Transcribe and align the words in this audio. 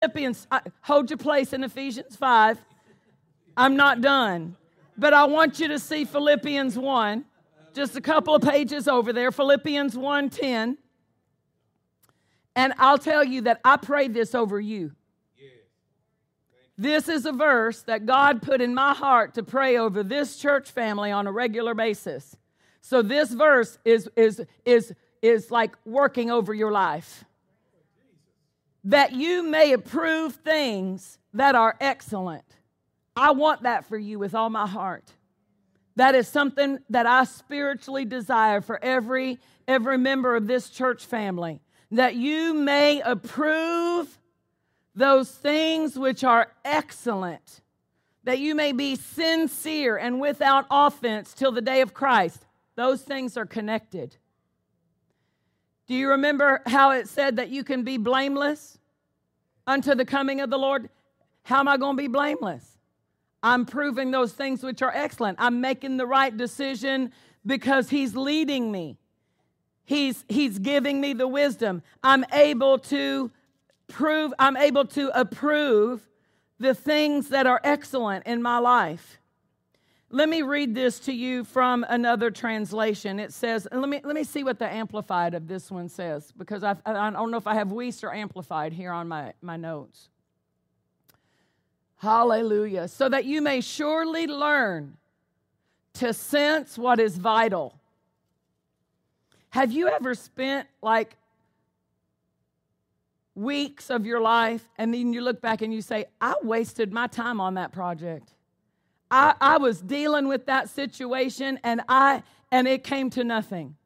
Philippians, 0.00 0.46
uh, 0.50 0.60
hold 0.80 1.10
your 1.10 1.18
place 1.18 1.52
in 1.52 1.62
Ephesians 1.62 2.16
5. 2.16 2.58
I'm 3.56 3.76
not 3.76 4.00
done. 4.00 4.56
But 4.96 5.12
I 5.12 5.26
want 5.26 5.60
you 5.60 5.68
to 5.68 5.78
see 5.78 6.06
Philippians 6.06 6.78
1, 6.78 7.24
just 7.74 7.96
a 7.96 8.00
couple 8.00 8.34
of 8.34 8.42
pages 8.42 8.88
over 8.88 9.12
there, 9.12 9.30
Philippians 9.30 9.96
1:10. 9.96 10.78
And 12.56 12.72
I'll 12.78 12.98
tell 12.98 13.22
you 13.22 13.42
that 13.42 13.60
I 13.64 13.76
prayed 13.76 14.14
this 14.14 14.34
over 14.34 14.58
you. 14.58 14.92
This 16.78 17.08
is 17.08 17.26
a 17.26 17.32
verse 17.32 17.82
that 17.82 18.06
God 18.06 18.40
put 18.40 18.62
in 18.62 18.72
my 18.72 18.94
heart 18.94 19.34
to 19.34 19.42
pray 19.42 19.76
over 19.76 20.02
this 20.02 20.38
church 20.38 20.70
family 20.70 21.10
on 21.10 21.26
a 21.26 21.32
regular 21.32 21.74
basis. 21.74 22.36
So 22.80 23.02
this 23.02 23.30
verse 23.32 23.78
is 23.84 24.08
is 24.16 24.42
is 24.64 24.94
is 25.20 25.50
like 25.50 25.76
working 25.84 26.30
over 26.30 26.54
your 26.54 26.72
life. 26.72 27.24
That 28.84 29.12
you 29.12 29.42
may 29.42 29.72
approve 29.72 30.36
things 30.36 31.18
that 31.34 31.54
are 31.54 31.76
excellent. 31.80 32.44
I 33.14 33.32
want 33.32 33.62
that 33.64 33.84
for 33.84 33.98
you 33.98 34.18
with 34.18 34.34
all 34.34 34.50
my 34.50 34.66
heart. 34.66 35.12
That 35.96 36.14
is 36.14 36.28
something 36.28 36.78
that 36.88 37.06
I 37.06 37.24
spiritually 37.24 38.04
desire 38.04 38.60
for 38.60 38.82
every 38.82 39.38
every 39.68 39.98
member 39.98 40.34
of 40.34 40.46
this 40.46 40.70
church 40.70 41.04
family. 41.04 41.60
That 41.90 42.14
you 42.14 42.54
may 42.54 43.00
approve 43.00 44.18
those 44.94 45.30
things 45.30 45.98
which 45.98 46.24
are 46.24 46.52
excellent, 46.64 47.60
that 48.24 48.38
you 48.38 48.54
may 48.54 48.72
be 48.72 48.96
sincere 48.96 49.96
and 49.96 50.20
without 50.20 50.66
offense 50.70 51.32
till 51.32 51.52
the 51.52 51.62
day 51.62 51.80
of 51.80 51.94
Christ. 51.94 52.44
Those 52.74 53.02
things 53.02 53.36
are 53.36 53.46
connected. 53.46 54.16
Do 55.86 55.94
you 55.94 56.10
remember 56.10 56.62
how 56.66 56.92
it 56.92 57.08
said 57.08 57.36
that 57.36 57.50
you 57.50 57.64
can 57.64 57.82
be 57.82 57.96
blameless 57.96 58.78
unto 59.66 59.94
the 59.94 60.04
coming 60.04 60.40
of 60.40 60.50
the 60.50 60.58
Lord? 60.58 60.88
How 61.42 61.60
am 61.60 61.68
I 61.68 61.76
going 61.76 61.96
to 61.96 62.02
be 62.02 62.08
blameless? 62.08 62.78
I'm 63.42 63.64
proving 63.64 64.10
those 64.10 64.32
things 64.32 64.62
which 64.62 64.82
are 64.82 64.92
excellent. 64.94 65.38
I'm 65.40 65.60
making 65.60 65.96
the 65.96 66.06
right 66.06 66.36
decision 66.36 67.12
because 67.46 67.88
He's 67.88 68.14
leading 68.14 68.70
me. 68.70 68.98
He's, 69.84 70.24
he's 70.28 70.60
giving 70.60 71.00
me 71.00 71.14
the 71.14 71.26
wisdom. 71.26 71.82
I'm 72.04 72.24
able 72.32 72.78
to 72.78 73.30
prove, 73.88 74.32
I'm 74.38 74.56
able 74.56 74.84
to 74.84 75.10
approve 75.18 76.08
the 76.60 76.74
things 76.74 77.30
that 77.30 77.46
are 77.46 77.60
excellent 77.64 78.24
in 78.26 78.40
my 78.40 78.58
life. 78.58 79.19
Let 80.12 80.28
me 80.28 80.42
read 80.42 80.74
this 80.74 80.98
to 81.00 81.12
you 81.12 81.44
from 81.44 81.86
another 81.88 82.30
translation. 82.32 83.20
It 83.20 83.32
says, 83.32 83.68
let 83.70 83.88
me, 83.88 84.00
let 84.02 84.14
me 84.16 84.24
see 84.24 84.42
what 84.42 84.58
the 84.58 84.68
Amplified 84.68 85.34
of 85.34 85.46
this 85.46 85.70
one 85.70 85.88
says, 85.88 86.32
because 86.36 86.64
I, 86.64 86.74
I 86.84 87.10
don't 87.10 87.30
know 87.30 87.36
if 87.36 87.46
I 87.46 87.54
have 87.54 87.68
Wuest 87.68 88.02
or 88.02 88.12
Amplified 88.12 88.72
here 88.72 88.90
on 88.90 89.06
my, 89.06 89.34
my 89.40 89.56
notes. 89.56 90.08
Hallelujah. 91.98 92.88
So 92.88 93.08
that 93.08 93.24
you 93.24 93.40
may 93.40 93.60
surely 93.60 94.26
learn 94.26 94.96
to 95.94 96.12
sense 96.12 96.76
what 96.76 96.98
is 96.98 97.16
vital. 97.16 97.78
Have 99.50 99.70
you 99.70 99.88
ever 99.88 100.14
spent 100.14 100.66
like 100.82 101.16
weeks 103.34 103.90
of 103.90 104.04
your 104.06 104.20
life, 104.20 104.68
and 104.76 104.92
then 104.92 105.12
you 105.12 105.20
look 105.20 105.40
back 105.40 105.62
and 105.62 105.72
you 105.72 105.82
say, 105.82 106.06
I 106.20 106.34
wasted 106.42 106.92
my 106.92 107.06
time 107.06 107.40
on 107.40 107.54
that 107.54 107.72
project. 107.72 108.34
I, 109.10 109.34
I 109.40 109.58
was 109.58 109.80
dealing 109.80 110.28
with 110.28 110.46
that 110.46 110.68
situation 110.68 111.58
and 111.64 111.82
I 111.88 112.22
and 112.52 112.66
it 112.66 112.84
came 112.84 113.10
to 113.10 113.24
nothing. 113.24 113.76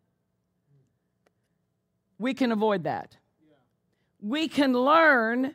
We 2.18 2.34
can 2.34 2.52
avoid 2.52 2.84
that. 2.84 3.16
We 4.20 4.48
can 4.48 4.72
learn 4.72 5.54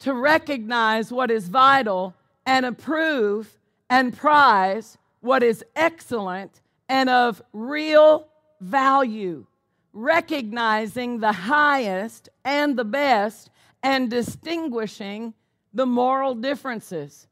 to 0.00 0.12
recognize 0.12 1.10
what 1.10 1.30
is 1.30 1.48
vital 1.48 2.14
and 2.44 2.66
approve 2.66 3.58
and 3.88 4.14
prize 4.14 4.98
what 5.20 5.42
is 5.42 5.64
excellent 5.74 6.60
and 6.88 7.08
of 7.08 7.40
real 7.52 8.28
value 8.60 9.46
recognizing 9.94 11.20
the 11.20 11.32
highest 11.32 12.28
and 12.44 12.76
the 12.76 12.84
best 12.84 13.48
and 13.82 14.10
distinguishing 14.10 15.32
the 15.72 15.86
moral 15.86 16.34
differences. 16.34 17.28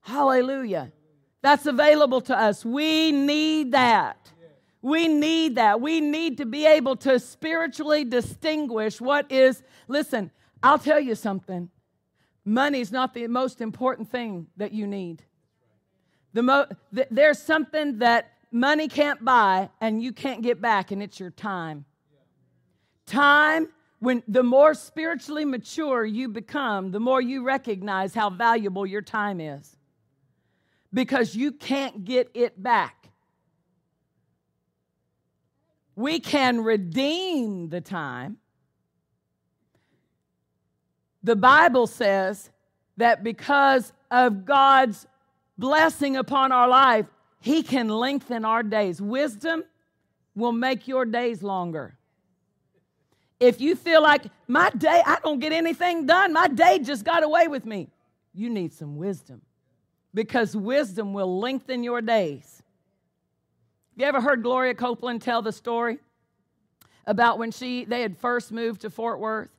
Hallelujah. 0.00 0.92
That's 1.42 1.66
available 1.66 2.20
to 2.22 2.38
us. 2.38 2.64
We 2.64 3.12
need 3.12 3.72
that. 3.72 4.30
We 4.82 5.08
need 5.08 5.56
that. 5.56 5.80
We 5.80 6.00
need 6.00 6.38
to 6.38 6.46
be 6.46 6.66
able 6.66 6.96
to 6.96 7.18
spiritually 7.20 8.04
distinguish 8.04 9.00
what 9.00 9.30
is, 9.30 9.62
listen, 9.88 10.30
I'll 10.62 10.78
tell 10.78 11.00
you 11.00 11.14
something. 11.14 11.70
Money's 12.44 12.90
not 12.90 13.12
the 13.12 13.26
most 13.26 13.60
important 13.60 14.10
thing 14.10 14.46
that 14.56 14.72
you 14.72 14.86
need. 14.86 15.22
The 16.32 16.42
mo- 16.42 16.66
th- 16.94 17.08
there's 17.10 17.38
something 17.38 17.98
that 17.98 18.32
money 18.50 18.88
can't 18.88 19.22
buy 19.22 19.68
and 19.80 20.02
you 20.02 20.12
can't 20.12 20.42
get 20.42 20.60
back, 20.60 20.90
and 20.90 21.02
it's 21.02 21.20
your 21.20 21.30
time. 21.30 21.84
Time, 23.04 23.68
when 23.98 24.22
the 24.28 24.42
more 24.42 24.72
spiritually 24.72 25.44
mature 25.44 26.06
you 26.06 26.28
become, 26.28 26.90
the 26.90 27.00
more 27.00 27.20
you 27.20 27.44
recognize 27.44 28.14
how 28.14 28.30
valuable 28.30 28.86
your 28.86 29.02
time 29.02 29.40
is 29.40 29.76
because 30.92 31.34
you 31.34 31.52
can't 31.52 32.04
get 32.04 32.30
it 32.34 32.60
back. 32.60 33.08
We 35.94 36.18
can 36.18 36.62
redeem 36.62 37.68
the 37.68 37.80
time. 37.80 38.38
The 41.22 41.36
Bible 41.36 41.86
says 41.86 42.50
that 42.96 43.22
because 43.22 43.92
of 44.10 44.44
God's 44.44 45.06
blessing 45.58 46.16
upon 46.16 46.52
our 46.52 46.68
life, 46.68 47.06
he 47.40 47.62
can 47.62 47.88
lengthen 47.88 48.44
our 48.44 48.62
days. 48.62 49.00
Wisdom 49.00 49.64
will 50.34 50.52
make 50.52 50.88
your 50.88 51.04
days 51.04 51.42
longer. 51.42 51.96
If 53.38 53.60
you 53.60 53.74
feel 53.74 54.02
like 54.02 54.24
my 54.48 54.70
day, 54.70 55.02
I 55.04 55.18
don't 55.22 55.38
get 55.38 55.52
anything 55.52 56.06
done, 56.06 56.32
my 56.32 56.48
day 56.48 56.78
just 56.78 57.04
got 57.04 57.22
away 57.22 57.48
with 57.48 57.64
me, 57.64 57.88
you 58.34 58.50
need 58.50 58.72
some 58.72 58.96
wisdom 58.96 59.42
because 60.14 60.56
wisdom 60.56 61.12
will 61.12 61.38
lengthen 61.38 61.82
your 61.82 62.00
days. 62.00 62.62
Have 63.92 64.02
you 64.02 64.06
ever 64.06 64.20
heard 64.20 64.42
Gloria 64.42 64.74
Copeland 64.74 65.22
tell 65.22 65.42
the 65.42 65.52
story 65.52 65.98
about 67.06 67.38
when 67.38 67.50
she 67.50 67.84
they 67.84 68.02
had 68.02 68.16
first 68.16 68.52
moved 68.52 68.82
to 68.82 68.90
Fort 68.90 69.18
Worth 69.20 69.50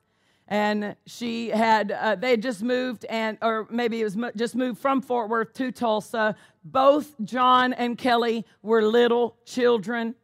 and 0.52 0.96
she 1.06 1.48
had 1.48 1.90
uh, 1.92 2.14
they 2.14 2.30
had 2.30 2.42
just 2.42 2.62
moved 2.62 3.04
and 3.06 3.38
or 3.40 3.66
maybe 3.70 4.00
it 4.00 4.04
was 4.04 4.18
just 4.36 4.54
moved 4.54 4.78
from 4.78 5.00
fort 5.00 5.30
worth 5.30 5.52
to 5.54 5.72
tulsa 5.72 6.36
both 6.64 7.14
john 7.24 7.72
and 7.72 7.96
kelly 7.96 8.44
were 8.62 8.82
little 8.82 9.36
children 9.46 10.14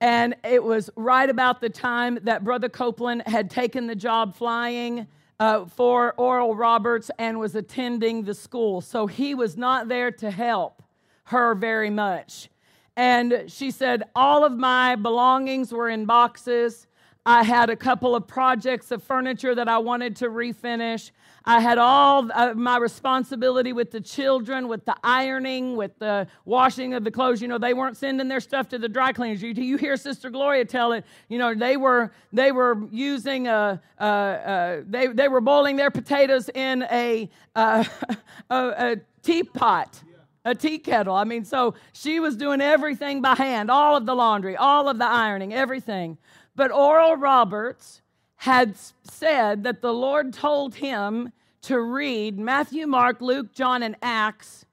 and 0.00 0.36
it 0.44 0.62
was 0.62 0.88
right 0.94 1.28
about 1.28 1.60
the 1.60 1.68
time 1.68 2.18
that 2.22 2.44
brother 2.44 2.68
copeland 2.68 3.22
had 3.26 3.50
taken 3.50 3.86
the 3.86 3.94
job 3.96 4.36
flying 4.36 5.06
uh, 5.40 5.64
for 5.64 6.12
oral 6.18 6.54
roberts 6.54 7.10
and 7.18 7.40
was 7.40 7.54
attending 7.54 8.22
the 8.22 8.34
school. 8.34 8.82
So 8.82 9.06
he 9.06 9.34
was 9.34 9.56
not 9.56 9.88
there 9.88 10.12
to 10.12 10.30
help 10.30 10.82
her 11.24 11.54
very 11.54 11.90
much. 11.90 12.50
And 12.94 13.44
she 13.46 13.70
said 13.70 14.04
all 14.14 14.44
of 14.44 14.52
my 14.52 14.96
belongings 14.96 15.72
were 15.72 15.88
in 15.88 16.04
boxes. 16.04 16.86
I 17.24 17.42
had 17.42 17.70
a 17.70 17.76
couple 17.76 18.14
of 18.14 18.26
projects 18.26 18.90
of 18.90 19.02
furniture 19.02 19.54
that 19.54 19.68
I 19.68 19.78
wanted 19.78 20.16
to 20.16 20.26
refinish. 20.28 21.10
I 21.44 21.60
had 21.60 21.78
all 21.78 22.20
of 22.20 22.30
uh, 22.34 22.54
my 22.54 22.76
responsibility 22.76 23.72
with 23.72 23.90
the 23.90 24.00
children, 24.00 24.68
with 24.68 24.84
the 24.84 24.96
ironing, 25.02 25.76
with 25.76 25.98
the 25.98 26.26
washing 26.44 26.94
of 26.94 27.04
the 27.04 27.10
clothes. 27.10 27.40
You 27.40 27.48
know, 27.48 27.58
they 27.58 27.74
weren't 27.74 27.96
sending 27.96 28.28
their 28.28 28.40
stuff 28.40 28.68
to 28.70 28.78
the 28.78 28.88
dry 28.88 29.12
cleaners. 29.12 29.42
You, 29.42 29.52
you 29.52 29.76
hear 29.76 29.96
Sister 29.96 30.30
Gloria 30.30 30.64
tell 30.64 30.92
it. 30.92 31.04
You 31.28 31.38
know, 31.38 31.54
they 31.54 31.76
were 31.76 32.12
they 32.32 32.52
were 32.52 32.78
using 32.90 33.48
a, 33.48 33.80
a, 33.98 34.06
a 34.06 34.82
they 34.86 35.06
they 35.08 35.28
were 35.28 35.40
boiling 35.40 35.76
their 35.76 35.90
potatoes 35.90 36.50
in 36.54 36.82
a 36.90 37.30
uh, 37.54 37.84
a, 38.50 38.56
a 38.56 38.96
teapot 39.22 40.02
a 40.44 40.54
tea 40.54 40.78
kettle. 40.78 41.14
I 41.14 41.24
mean, 41.24 41.44
so 41.44 41.74
she 41.92 42.18
was 42.18 42.34
doing 42.34 42.62
everything 42.62 43.20
by 43.20 43.34
hand, 43.34 43.70
all 43.70 43.94
of 43.94 44.06
the 44.06 44.14
laundry, 44.14 44.56
all 44.56 44.88
of 44.88 44.98
the 44.98 45.06
ironing, 45.06 45.52
everything. 45.52 46.16
But 46.56 46.72
Oral 46.72 47.16
Roberts 47.16 47.99
had 48.40 48.74
said 49.02 49.64
that 49.64 49.82
the 49.82 49.92
Lord 49.92 50.32
told 50.32 50.74
him 50.74 51.30
to 51.60 51.78
read 51.78 52.38
Matthew, 52.38 52.86
Mark, 52.86 53.20
Luke, 53.20 53.52
John, 53.52 53.82
and 53.82 53.96
Acts 54.00 54.64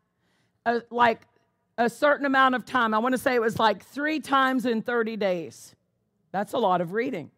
uh, 0.65 0.79
like 0.89 1.23
a 1.77 1.89
certain 1.89 2.25
amount 2.25 2.55
of 2.55 2.63
time. 2.63 2.93
I 2.93 2.99
want 2.99 3.11
to 3.11 3.17
say 3.17 3.35
it 3.35 3.41
was 3.41 3.59
like 3.59 3.83
three 3.83 4.21
times 4.21 4.65
in 4.65 4.81
30 4.81 5.17
days. 5.17 5.75
That's 6.31 6.53
a 6.53 6.57
lot 6.57 6.79
of 6.79 6.93
reading. 6.93 7.29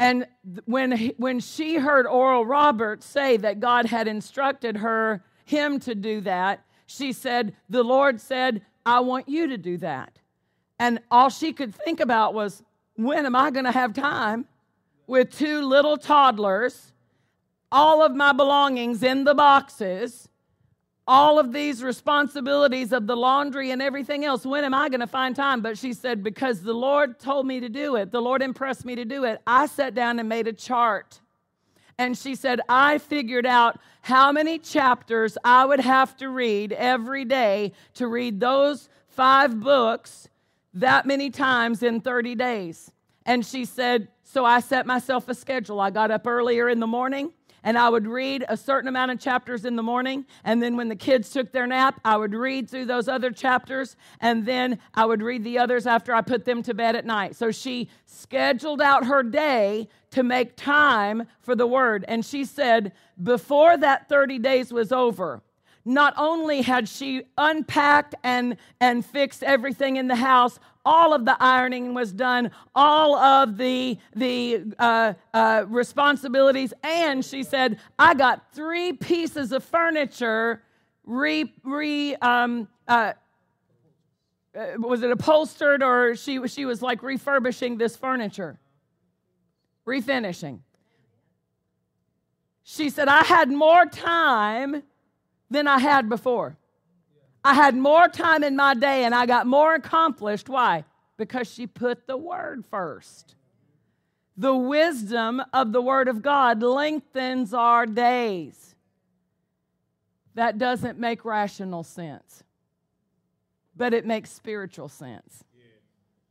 And 0.00 0.26
when, 0.64 1.12
when 1.16 1.38
she 1.38 1.76
heard 1.76 2.04
Oral 2.04 2.44
Roberts 2.44 3.06
say 3.06 3.36
that 3.36 3.60
God 3.60 3.86
had 3.86 4.08
instructed 4.08 4.78
her, 4.78 5.22
him 5.44 5.78
to 5.78 5.94
do 5.94 6.22
that, 6.22 6.64
she 6.86 7.12
said, 7.12 7.54
The 7.70 7.84
Lord 7.84 8.20
said, 8.20 8.62
I 8.84 8.98
want 8.98 9.28
you 9.28 9.46
to 9.46 9.56
do 9.56 9.76
that. 9.76 10.18
And 10.80 10.98
all 11.08 11.30
she 11.30 11.52
could 11.52 11.72
think 11.72 12.00
about 12.00 12.34
was, 12.34 12.64
when 12.96 13.26
am 13.26 13.36
I 13.36 13.52
going 13.52 13.64
to 13.64 13.70
have 13.70 13.92
time 13.92 14.46
with 15.06 15.36
two 15.36 15.62
little 15.62 15.96
toddlers 15.96 16.92
all 17.72 18.04
of 18.04 18.14
my 18.14 18.32
belongings 18.32 19.02
in 19.02 19.24
the 19.24 19.34
boxes, 19.34 20.28
all 21.08 21.38
of 21.38 21.52
these 21.52 21.82
responsibilities 21.82 22.92
of 22.92 23.06
the 23.06 23.16
laundry 23.16 23.70
and 23.70 23.82
everything 23.82 24.24
else. 24.24 24.46
When 24.46 24.62
am 24.62 24.74
I 24.74 24.90
going 24.90 25.00
to 25.00 25.06
find 25.06 25.34
time? 25.34 25.62
But 25.62 25.78
she 25.78 25.94
said, 25.94 26.22
Because 26.22 26.62
the 26.62 26.74
Lord 26.74 27.18
told 27.18 27.46
me 27.46 27.60
to 27.60 27.68
do 27.68 27.96
it, 27.96 28.12
the 28.12 28.20
Lord 28.20 28.42
impressed 28.42 28.84
me 28.84 28.94
to 28.96 29.04
do 29.04 29.24
it. 29.24 29.40
I 29.46 29.66
sat 29.66 29.94
down 29.94 30.20
and 30.20 30.28
made 30.28 30.46
a 30.46 30.52
chart. 30.52 31.18
And 31.98 32.16
she 32.16 32.34
said, 32.34 32.60
I 32.68 32.98
figured 32.98 33.46
out 33.46 33.78
how 34.02 34.32
many 34.32 34.58
chapters 34.58 35.36
I 35.44 35.64
would 35.64 35.80
have 35.80 36.16
to 36.18 36.28
read 36.28 36.72
every 36.72 37.24
day 37.24 37.72
to 37.94 38.06
read 38.06 38.38
those 38.38 38.88
five 39.08 39.58
books 39.60 40.28
that 40.74 41.06
many 41.06 41.30
times 41.30 41.82
in 41.82 42.00
30 42.00 42.34
days. 42.34 42.90
And 43.24 43.44
she 43.44 43.64
said, 43.64 44.08
So 44.32 44.46
I 44.46 44.60
set 44.60 44.86
myself 44.86 45.28
a 45.28 45.34
schedule. 45.34 45.78
I 45.78 45.90
got 45.90 46.10
up 46.10 46.26
earlier 46.26 46.70
in 46.70 46.80
the 46.80 46.86
morning 46.86 47.34
and 47.62 47.76
I 47.76 47.90
would 47.90 48.06
read 48.06 48.46
a 48.48 48.56
certain 48.56 48.88
amount 48.88 49.10
of 49.10 49.20
chapters 49.20 49.66
in 49.66 49.76
the 49.76 49.82
morning. 49.82 50.24
And 50.42 50.62
then 50.62 50.74
when 50.74 50.88
the 50.88 50.96
kids 50.96 51.28
took 51.28 51.52
their 51.52 51.66
nap, 51.66 52.00
I 52.02 52.16
would 52.16 52.32
read 52.32 52.70
through 52.70 52.86
those 52.86 53.08
other 53.08 53.30
chapters. 53.30 53.94
And 54.20 54.46
then 54.46 54.78
I 54.94 55.04
would 55.04 55.20
read 55.20 55.44
the 55.44 55.58
others 55.58 55.86
after 55.86 56.14
I 56.14 56.22
put 56.22 56.46
them 56.46 56.62
to 56.62 56.72
bed 56.72 56.96
at 56.96 57.04
night. 57.04 57.36
So 57.36 57.50
she 57.50 57.90
scheduled 58.06 58.80
out 58.80 59.04
her 59.04 59.22
day 59.22 59.86
to 60.12 60.22
make 60.22 60.56
time 60.56 61.24
for 61.42 61.54
the 61.54 61.66
word. 61.66 62.06
And 62.08 62.24
she 62.24 62.46
said, 62.46 62.92
before 63.22 63.76
that 63.76 64.08
30 64.08 64.38
days 64.38 64.72
was 64.72 64.92
over, 64.92 65.42
not 65.84 66.14
only 66.16 66.62
had 66.62 66.88
she 66.88 67.24
unpacked 67.36 68.14
and, 68.22 68.56
and 68.80 69.04
fixed 69.04 69.42
everything 69.42 69.96
in 69.96 70.08
the 70.08 70.16
house, 70.16 70.58
all 70.84 71.14
of 71.14 71.24
the 71.24 71.36
ironing 71.40 71.94
was 71.94 72.12
done, 72.12 72.50
all 72.74 73.14
of 73.16 73.56
the, 73.56 73.98
the 74.14 74.62
uh, 74.78 75.14
uh, 75.32 75.64
responsibilities, 75.68 76.72
and 76.82 77.24
she 77.24 77.42
said, 77.42 77.78
I 77.98 78.14
got 78.14 78.52
three 78.52 78.92
pieces 78.92 79.52
of 79.52 79.62
furniture 79.64 80.62
re, 81.04 81.52
re 81.64 82.14
um, 82.16 82.68
uh, 82.88 83.12
uh 84.54 84.66
was 84.78 85.02
it 85.02 85.10
upholstered 85.10 85.82
or 85.82 86.14
she, 86.14 86.46
she 86.48 86.64
was 86.64 86.82
like 86.82 87.02
refurbishing 87.02 87.78
this 87.78 87.96
furniture, 87.96 88.58
refinishing. 89.86 90.60
She 92.64 92.90
said, 92.90 93.08
I 93.08 93.22
had 93.24 93.50
more 93.50 93.86
time 93.86 94.82
than 95.50 95.66
I 95.68 95.78
had 95.78 96.08
before. 96.08 96.56
I 97.44 97.54
had 97.54 97.74
more 97.74 98.08
time 98.08 98.44
in 98.44 98.54
my 98.56 98.74
day 98.74 99.04
and 99.04 99.14
I 99.14 99.26
got 99.26 99.46
more 99.46 99.74
accomplished. 99.74 100.48
Why? 100.48 100.84
Because 101.16 101.52
she 101.52 101.66
put 101.66 102.06
the 102.06 102.16
word 102.16 102.64
first. 102.66 103.34
The 104.36 104.54
wisdom 104.54 105.42
of 105.52 105.72
the 105.72 105.82
word 105.82 106.08
of 106.08 106.22
God 106.22 106.62
lengthens 106.62 107.52
our 107.52 107.84
days. 107.86 108.74
That 110.34 110.56
doesn't 110.56 110.98
make 110.98 111.24
rational 111.24 111.82
sense, 111.82 112.42
but 113.76 113.92
it 113.92 114.06
makes 114.06 114.30
spiritual 114.30 114.88
sense. 114.88 115.44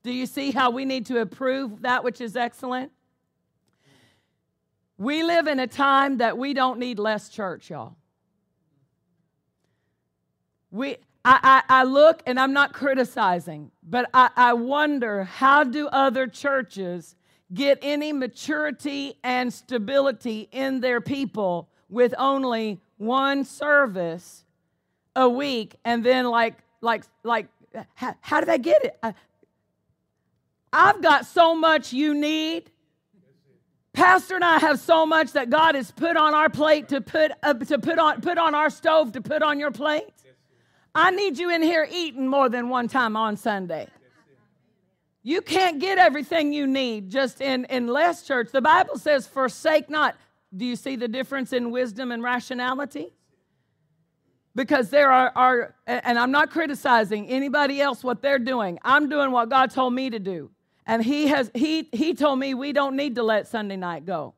Do 0.04 0.12
you 0.12 0.26
see 0.26 0.50
how 0.50 0.72
we 0.72 0.86
need 0.86 1.06
to 1.08 1.20
approve 1.20 1.84
that 1.84 2.04
which 2.04 2.20
is 2.22 2.36
excellent? 2.36 2.92
We 4.98 5.24
live 5.24 5.48
in 5.48 5.60
a 5.60 5.68
time 5.68 6.18
that 6.18 6.38
we 6.38 6.54
don't 6.54 6.80
need 6.80 6.98
less 6.98 7.30
church, 7.30 7.70
y'all. 7.70 7.96
We, 10.72 10.98
I, 11.24 11.64
I, 11.70 11.82
I 11.82 11.84
look 11.84 12.24
and 12.26 12.40
I'm 12.40 12.54
not 12.54 12.74
criticizing, 12.74 13.72
but 13.84 14.10
I, 14.14 14.30
I 14.36 14.54
wonder 14.54 15.26
how 15.26 15.64
do 15.64 15.88
other 15.88 16.28
churches 16.28 17.16
get 17.54 17.78
any 17.82 18.14
maturity 18.14 19.16
and 19.24 19.54
stability 19.54 20.48
in 20.52 20.80
their 20.80 21.02
people 21.02 21.70
with 21.90 22.14
only 22.18 22.80
one 22.98 23.44
service 23.44 24.46
a 25.16 25.28
week 25.28 25.76
and 25.84 26.04
then 26.04 26.26
like 26.26 26.56
like 26.80 27.04
like 27.24 27.48
how, 27.96 28.16
how 28.22 28.40
do 28.40 28.46
they 28.46 28.58
get 28.58 28.86
it? 28.86 28.98
I, 29.04 29.14
i've 30.72 31.02
got 31.02 31.26
so 31.26 31.56
much 31.56 31.92
you 31.94 32.14
need. 32.14 32.72
Pastor 33.94 34.36
and 34.36 34.44
i 34.46 34.58
have 34.60 34.80
so 34.80 35.06
much 35.06 35.34
that 35.34 35.50
god 35.50 35.76
has 35.76 35.92
put 35.92 36.16
on 36.16 36.34
our 36.34 36.50
plate 36.50 36.88
to 36.90 37.02
put 37.02 37.32
uh, 37.44 37.54
to 37.56 37.78
put 37.78 38.00
on 38.00 38.22
put 38.22 38.38
on 38.38 38.56
our 38.56 38.70
stove 38.70 39.12
to 39.12 39.22
put 39.22 39.42
on 39.42 39.60
your 39.60 39.72
plate 39.72 40.08
I 40.94 41.12
need 41.12 41.38
you 41.38 41.50
in 41.50 41.62
here 41.62 41.88
eating 41.90 42.28
more 42.28 42.50
than 42.50 42.70
one 42.70 42.88
time 42.88 43.16
on 43.16 43.38
Sunday. 43.38 43.88
You 45.24 45.42
can't 45.42 45.80
get 45.80 45.98
everything 45.98 46.52
you 46.52 46.66
need 46.66 47.10
just 47.10 47.42
in, 47.42 47.66
in 47.66 47.88
less 47.88 48.24
church. 48.24 48.52
The 48.52 48.62
Bible 48.62 48.98
says, 48.98 49.28
forsake 49.28 49.90
not. 49.90 50.16
Do 50.56 50.66
you 50.66 50.76
see 50.76 50.96
the 50.96 51.08
difference 51.08 51.54
in 51.54 51.72
wisdom 51.72 52.12
and 52.12 52.24
rationality? 52.24 53.14
Because 54.54 54.90
there 54.90 55.12
are, 55.12 55.32
are, 55.36 55.76
and 55.88 56.20
I'm 56.20 56.32
not 56.32 56.50
criticizing 56.50 57.28
anybody 57.28 57.80
else 57.80 58.04
what 58.04 58.22
they're 58.22 58.40
doing. 58.40 58.80
I'm 58.84 59.08
doing 59.08 59.32
what 59.32 59.50
God 59.50 59.72
told 59.72 59.94
me 59.94 60.10
to 60.10 60.20
do. 60.20 60.50
And 60.86 61.02
he 61.06 61.28
has 61.28 61.52
he 61.54 61.88
he 61.94 62.14
told 62.16 62.40
me 62.40 62.54
we 62.54 62.74
don't 62.74 62.98
need 62.98 63.16
to 63.16 63.24
let 63.24 63.48
Sunday 63.48 63.78
night 63.78 64.06
go. 64.06 64.34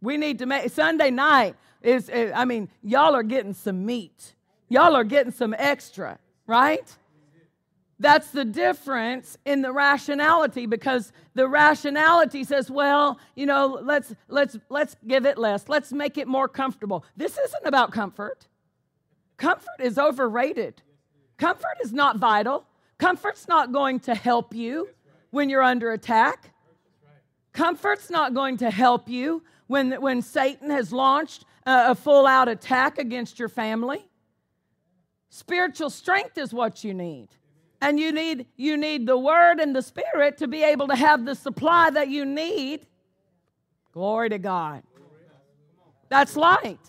We 0.00 0.18
need 0.18 0.38
to 0.38 0.46
make 0.46 0.70
Sunday 0.70 1.10
night 1.10 1.56
is 1.82 2.10
I 2.12 2.44
mean, 2.44 2.68
y'all 2.82 3.16
are 3.16 3.24
getting 3.24 3.54
some 3.54 3.84
meat. 3.84 4.35
Y'all 4.68 4.96
are 4.96 5.04
getting 5.04 5.32
some 5.32 5.54
extra, 5.56 6.18
right? 6.46 6.96
That's 7.98 8.30
the 8.30 8.44
difference 8.44 9.38
in 9.46 9.62
the 9.62 9.72
rationality 9.72 10.66
because 10.66 11.12
the 11.34 11.48
rationality 11.48 12.44
says, 12.44 12.70
well, 12.70 13.18
you 13.34 13.46
know, 13.46 13.78
let's 13.82 14.14
let's 14.28 14.58
let's 14.68 14.96
give 15.06 15.24
it 15.24 15.38
less. 15.38 15.68
Let's 15.68 15.92
make 15.92 16.18
it 16.18 16.28
more 16.28 16.46
comfortable. 16.46 17.04
This 17.16 17.38
isn't 17.38 17.64
about 17.64 17.92
comfort. 17.92 18.46
Comfort 19.38 19.80
is 19.80 19.98
overrated. 19.98 20.82
Comfort 21.38 21.78
is 21.82 21.92
not 21.92 22.18
vital. 22.18 22.66
Comfort's 22.98 23.48
not 23.48 23.72
going 23.72 24.00
to 24.00 24.14
help 24.14 24.54
you 24.54 24.88
when 25.30 25.48
you're 25.50 25.62
under 25.62 25.92
attack. 25.92 26.50
Comfort's 27.52 28.10
not 28.10 28.34
going 28.34 28.58
to 28.58 28.70
help 28.70 29.08
you 29.08 29.42
when, 29.66 29.92
when 30.00 30.22
Satan 30.22 30.70
has 30.70 30.92
launched 30.92 31.44
a, 31.66 31.90
a 31.90 31.94
full 31.94 32.26
out 32.26 32.48
attack 32.48 32.98
against 32.98 33.38
your 33.38 33.48
family. 33.48 34.06
Spiritual 35.36 35.90
strength 35.90 36.38
is 36.38 36.54
what 36.54 36.82
you 36.82 36.94
need. 36.94 37.28
And 37.82 38.00
you 38.00 38.10
need 38.10 38.46
you 38.56 38.78
need 38.78 39.06
the 39.06 39.18
word 39.18 39.60
and 39.60 39.76
the 39.76 39.82
spirit 39.82 40.38
to 40.38 40.48
be 40.48 40.62
able 40.62 40.88
to 40.88 40.96
have 40.96 41.26
the 41.26 41.34
supply 41.34 41.90
that 41.90 42.08
you 42.08 42.24
need. 42.24 42.86
Glory 43.92 44.30
to 44.30 44.38
God. 44.38 44.82
That's 46.08 46.36
light. 46.36 46.80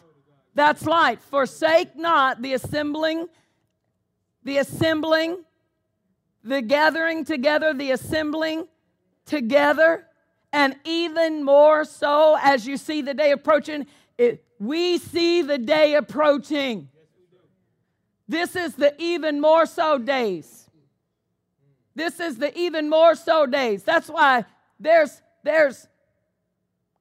That's 0.55 0.85
light. 0.85 1.21
Forsake 1.23 1.97
not 1.97 2.41
the 2.41 2.53
assembling, 2.53 3.27
the 4.45 4.59
assembling, 4.59 5.43
the 6.41 6.61
gathering 6.61 7.25
together, 7.25 7.73
the 7.73 7.91
assembling 7.91 8.69
together, 9.25 10.07
and 10.53 10.77
even 10.85 11.43
more 11.43 11.83
so 11.83 12.37
as 12.41 12.65
you 12.65 12.77
see 12.77 13.01
the 13.01 13.13
day 13.13 13.31
approaching. 13.31 13.87
It, 14.17 14.45
we 14.57 14.99
see 14.99 15.41
the 15.41 15.57
day 15.57 15.95
approaching. 15.95 16.87
This 18.27 18.55
is 18.55 18.75
the 18.75 18.93
even 19.01 19.39
more 19.39 19.65
so 19.65 19.97
days. 19.97 20.69
This 21.95 22.19
is 22.19 22.37
the 22.37 22.55
even 22.57 22.89
more 22.89 23.15
so 23.15 23.45
days. 23.45 23.83
That's 23.83 24.09
why 24.09 24.45
there's 24.79 25.21
there's 25.43 25.87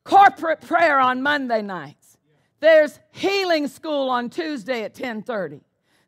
corporate 0.05 0.61
prayer 0.61 0.99
on 0.99 1.23
Monday 1.23 1.63
nights. 1.63 2.17
There's 2.61 2.99
healing 3.11 3.67
school 3.67 4.09
on 4.09 4.31
Tuesday 4.31 4.85
at 4.85 4.95
10:30. 4.95 5.61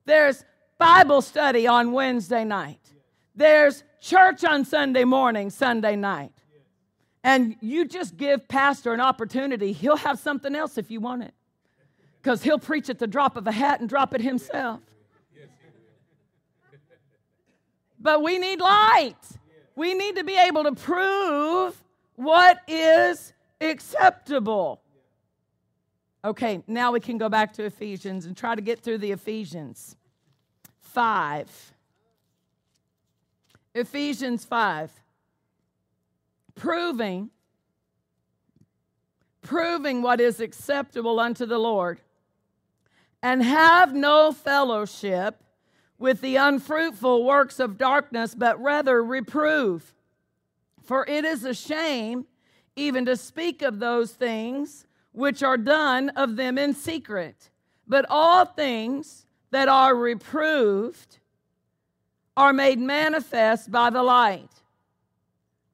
There's 0.04 0.44
Bible 0.78 1.20
study 1.20 1.66
on 1.66 1.92
Wednesday 1.92 2.44
night. 2.44 2.80
There's 3.34 3.82
church 4.00 4.44
on 4.44 4.64
Sunday 4.64 5.04
morning, 5.04 5.50
Sunday 5.50 5.96
night. 5.96 6.32
And 7.24 7.56
you 7.60 7.84
just 7.84 8.16
give 8.16 8.48
pastor 8.48 8.94
an 8.94 9.00
opportunity. 9.00 9.72
He'll 9.72 9.96
have 9.96 10.18
something 10.18 10.54
else 10.54 10.78
if 10.78 10.90
you 10.90 11.00
want 11.00 11.24
it. 11.24 11.34
Cuz 12.22 12.42
he'll 12.42 12.58
preach 12.58 12.88
at 12.88 12.98
the 12.98 13.06
drop 13.06 13.36
of 13.36 13.46
a 13.46 13.52
hat 13.52 13.80
and 13.80 13.88
drop 13.88 14.14
it 14.14 14.20
himself. 14.20 14.80
But 18.00 18.22
we 18.22 18.38
need 18.38 18.60
light. 18.60 19.16
We 19.74 19.94
need 19.94 20.16
to 20.16 20.24
be 20.24 20.36
able 20.36 20.64
to 20.64 20.72
prove 20.72 21.76
what 22.16 22.60
is 22.66 23.32
acceptable. 23.60 24.80
Okay, 26.24 26.62
now 26.66 26.92
we 26.92 27.00
can 27.00 27.18
go 27.18 27.28
back 27.28 27.52
to 27.54 27.64
Ephesians 27.64 28.26
and 28.26 28.36
try 28.36 28.54
to 28.54 28.60
get 28.60 28.80
through 28.80 28.98
the 28.98 29.12
Ephesians 29.12 29.96
5. 30.80 31.74
Ephesians 33.74 34.44
5. 34.44 34.92
Proving 36.54 37.30
proving 39.48 40.02
what 40.02 40.20
is 40.20 40.40
acceptable 40.40 41.18
unto 41.18 41.46
the 41.46 41.56
Lord 41.56 42.02
and 43.22 43.42
have 43.42 43.94
no 43.94 44.30
fellowship 44.30 45.42
with 45.98 46.20
the 46.20 46.36
unfruitful 46.36 47.24
works 47.24 47.58
of 47.58 47.76
darkness, 47.76 48.34
but 48.34 48.60
rather 48.62 49.02
reprove. 49.02 49.94
For 50.84 51.04
it 51.06 51.24
is 51.24 51.44
a 51.44 51.54
shame 51.54 52.26
even 52.76 53.04
to 53.06 53.16
speak 53.16 53.62
of 53.62 53.80
those 53.80 54.12
things 54.12 54.86
which 55.12 55.42
are 55.42 55.56
done 55.56 56.10
of 56.10 56.36
them 56.36 56.56
in 56.56 56.74
secret. 56.74 57.50
But 57.86 58.06
all 58.08 58.44
things 58.44 59.26
that 59.50 59.68
are 59.68 59.94
reproved 59.94 61.18
are 62.36 62.52
made 62.52 62.78
manifest 62.78 63.70
by 63.70 63.90
the 63.90 64.02
light. 64.02 64.48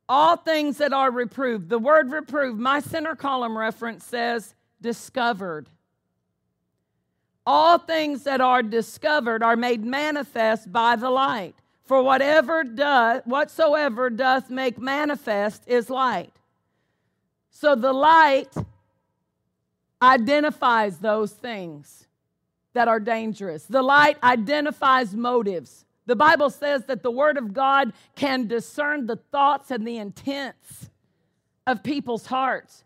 All 0.09 0.37
things 0.37 0.79
that 0.79 0.93
are 0.93 1.11
reproved. 1.11 1.69
The 1.69 1.79
word 1.79 2.11
reproved, 2.11 2.59
my 2.59 2.81
center 2.81 3.15
column 3.15 3.57
reference 3.57 4.05
says 4.05 4.55
discovered. 4.81 5.69
All 7.47 7.79
things 7.79 8.23
that 8.25 8.41
are 8.41 8.63
discovered 8.63 9.43
are 9.43 9.57
made 9.57 9.85
manifest 9.85 10.73
by 10.73 10.97
the 10.97 11.11
light. 11.11 11.55
For 11.85 12.03
whatever 12.03 12.65
does 12.65 13.23
whatsoever 13.25 14.09
doth 14.09 14.49
make 14.49 14.79
manifest 14.79 15.63
is 15.67 15.91
light. 15.91 16.33
So 17.51 17.75
the 17.75 17.93
light 17.93 18.53
identifies 20.01 20.99
those 20.99 21.33
things 21.33 22.07
that 22.73 22.89
are 22.89 23.01
dangerous. 23.01 23.65
The 23.65 23.83
light 23.83 24.19
identifies 24.23 25.15
motives. 25.15 25.85
The 26.07 26.17
Bible 26.17 26.51
says 26.51 26.85
that 26.87 27.03
the 27.03 27.11
Word 27.11 27.39
of 27.39 27.55
God 27.55 27.93
can 28.15 28.47
discern 28.47 29.07
the 29.07 29.17
thoughts 29.17 29.71
and 29.71 29.87
the 29.87 29.99
intents 29.99 30.91
of 31.67 31.83
people's 31.83 32.27
hearts. 32.27 32.84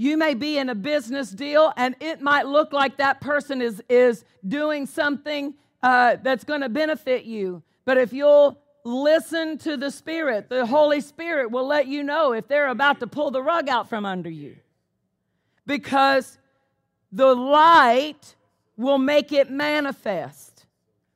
You 0.00 0.16
may 0.16 0.32
be 0.32 0.56
in 0.56 0.70
a 0.70 0.74
business 0.74 1.28
deal 1.28 1.74
and 1.76 1.94
it 2.00 2.22
might 2.22 2.46
look 2.46 2.72
like 2.72 2.96
that 2.96 3.20
person 3.20 3.60
is, 3.60 3.82
is 3.90 4.24
doing 4.48 4.86
something 4.86 5.52
uh, 5.82 6.16
that's 6.22 6.42
going 6.42 6.62
to 6.62 6.70
benefit 6.70 7.24
you. 7.24 7.62
But 7.84 7.98
if 7.98 8.10
you'll 8.10 8.56
listen 8.82 9.58
to 9.58 9.76
the 9.76 9.90
Spirit, 9.90 10.48
the 10.48 10.64
Holy 10.64 11.02
Spirit 11.02 11.50
will 11.50 11.66
let 11.66 11.86
you 11.86 12.02
know 12.02 12.32
if 12.32 12.48
they're 12.48 12.68
about 12.68 13.00
to 13.00 13.06
pull 13.06 13.30
the 13.30 13.42
rug 13.42 13.68
out 13.68 13.90
from 13.90 14.06
under 14.06 14.30
you. 14.30 14.56
Because 15.66 16.38
the 17.12 17.34
light 17.34 18.36
will 18.78 18.96
make 18.96 19.32
it 19.32 19.50
manifest. 19.50 20.64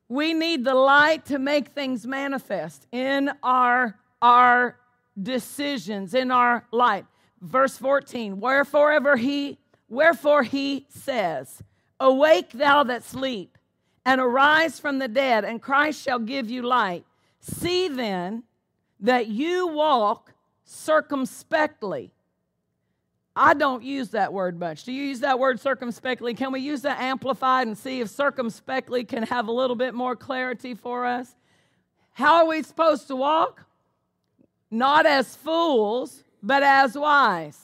We 0.09 0.35
need 0.35 0.63
the 0.63 0.75
light 0.75 1.25
to 1.25 1.39
make 1.39 1.69
things 1.69 2.05
manifest 2.05 2.85
in 2.91 3.31
our, 3.41 3.97
our 4.21 4.77
decisions, 5.19 6.13
in 6.13 6.29
our 6.29 6.67
life. 6.71 7.05
Verse 7.45 7.77
14, 7.77 8.39
wherefore 8.39 8.91
ever 8.91 9.17
he, 9.17 9.59
wherefore 9.87 10.43
he 10.43 10.87
says, 10.89 11.61
Awake 11.99 12.51
thou 12.51 12.83
that 12.83 13.03
sleep, 13.03 13.57
and 14.05 14.19
arise 14.19 14.79
from 14.79 14.99
the 14.99 15.07
dead, 15.07 15.45
and 15.45 15.61
Christ 15.61 16.01
shall 16.01 16.19
give 16.19 16.49
you 16.49 16.63
light. 16.63 17.05
See 17.39 17.87
then 17.87 18.43
that 18.99 19.27
you 19.27 19.67
walk 19.67 20.33
circumspectly 20.63 22.11
I 23.35 23.53
don't 23.53 23.83
use 23.83 24.09
that 24.11 24.31
word 24.31 24.57
much. 24.57 24.85
Do 24.85 24.93
you 24.93 25.03
use 25.03 25.19
that 25.19 25.37
word 25.37 25.59
circumspectly? 25.59 26.33
Can 26.33 26.53
we 26.53 26.61
use 26.61 26.83
that 26.83 26.99
amplified 27.01 27.67
and 27.67 27.77
see 27.77 27.99
if 27.99 28.09
circumspectly 28.09 29.03
can 29.03 29.23
have 29.23 29.49
a 29.49 29.51
little 29.51 29.75
bit 29.75 29.93
more 29.93 30.15
clarity 30.15 30.73
for 30.73 31.05
us? 31.05 31.35
How 32.13 32.35
are 32.35 32.45
we 32.47 32.63
supposed 32.63 33.07
to 33.07 33.15
walk? 33.17 33.65
Not 34.71 35.05
as 35.05 35.35
fools, 35.35 36.23
but 36.45 36.61
as 36.61 36.95
wise. 36.95 37.59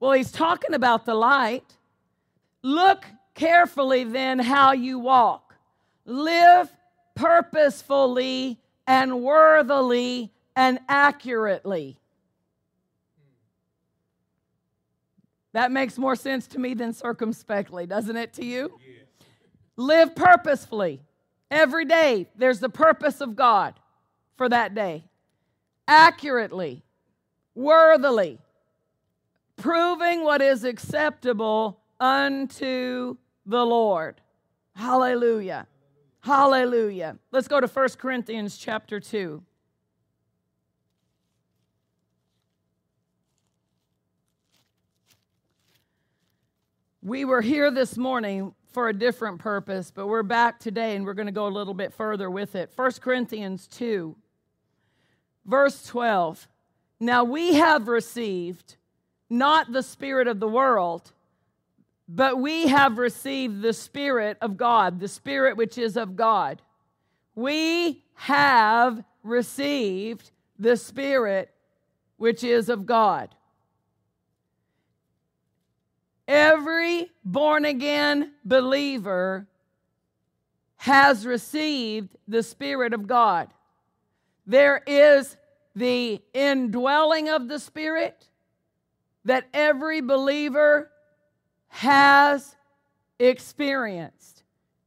Well, 0.00 0.12
he's 0.12 0.32
talking 0.32 0.74
about 0.74 1.06
the 1.06 1.14
light. 1.14 1.76
Look 2.62 3.04
carefully 3.34 4.02
then 4.02 4.40
how 4.40 4.72
you 4.72 4.98
walk. 4.98 5.54
Live 6.04 6.72
purposefully 7.14 8.58
and 8.84 9.22
worthily 9.22 10.32
and 10.56 10.80
accurately. 10.88 11.98
That 15.52 15.70
makes 15.70 15.96
more 15.98 16.16
sense 16.16 16.48
to 16.48 16.58
me 16.58 16.74
than 16.74 16.92
circumspectly, 16.92 17.86
doesn't 17.86 18.16
it 18.16 18.32
to 18.34 18.44
you? 18.44 18.72
Yes. 18.84 19.06
Live 19.76 20.16
purposefully. 20.16 21.02
Every 21.48 21.84
day, 21.84 22.26
there's 22.34 22.58
the 22.58 22.70
purpose 22.70 23.20
of 23.20 23.36
God 23.36 23.74
for 24.36 24.48
that 24.48 24.74
day. 24.74 25.04
Accurately, 25.88 26.84
worthily, 27.54 28.38
proving 29.56 30.24
what 30.24 30.40
is 30.40 30.64
acceptable 30.64 31.80
unto 32.00 33.16
the 33.46 33.64
Lord. 33.64 34.20
Hallelujah. 34.74 35.66
Hallelujah. 36.20 37.18
Let's 37.30 37.48
go 37.48 37.60
to 37.60 37.66
1 37.66 37.88
Corinthians 37.98 38.56
chapter 38.56 39.00
2. 39.00 39.42
We 47.04 47.24
were 47.24 47.40
here 47.40 47.72
this 47.72 47.96
morning 47.96 48.54
for 48.70 48.88
a 48.88 48.92
different 48.92 49.40
purpose, 49.40 49.90
but 49.90 50.06
we're 50.06 50.22
back 50.22 50.60
today 50.60 50.94
and 50.94 51.04
we're 51.04 51.14
going 51.14 51.26
to 51.26 51.32
go 51.32 51.48
a 51.48 51.48
little 51.48 51.74
bit 51.74 51.92
further 51.92 52.30
with 52.30 52.54
it. 52.54 52.70
1 52.76 52.92
Corinthians 53.00 53.66
2, 53.66 54.16
verse 55.44 55.84
12. 55.86 56.48
Now 57.00 57.24
we 57.24 57.54
have 57.54 57.88
received 57.88 58.76
not 59.28 59.72
the 59.72 59.82
Spirit 59.82 60.28
of 60.28 60.40
the 60.40 60.48
world, 60.48 61.12
but 62.08 62.38
we 62.38 62.68
have 62.68 62.98
received 62.98 63.62
the 63.62 63.72
Spirit 63.72 64.36
of 64.40 64.56
God, 64.56 65.00
the 65.00 65.08
Spirit 65.08 65.56
which 65.56 65.78
is 65.78 65.96
of 65.96 66.16
God. 66.16 66.60
We 67.34 68.04
have 68.14 69.02
received 69.22 70.30
the 70.58 70.76
Spirit 70.76 71.50
which 72.18 72.44
is 72.44 72.68
of 72.68 72.86
God. 72.86 73.34
Every 76.28 77.10
born 77.24 77.64
again 77.64 78.32
believer 78.44 79.46
has 80.76 81.26
received 81.26 82.16
the 82.28 82.42
Spirit 82.42 82.92
of 82.92 83.06
God. 83.06 83.48
There 84.46 84.82
is 84.86 85.36
the 85.74 86.20
indwelling 86.34 87.28
of 87.28 87.48
the 87.48 87.58
Spirit 87.58 88.28
that 89.24 89.46
every 89.54 90.00
believer 90.00 90.90
has 91.68 92.56
experienced. 93.18 94.42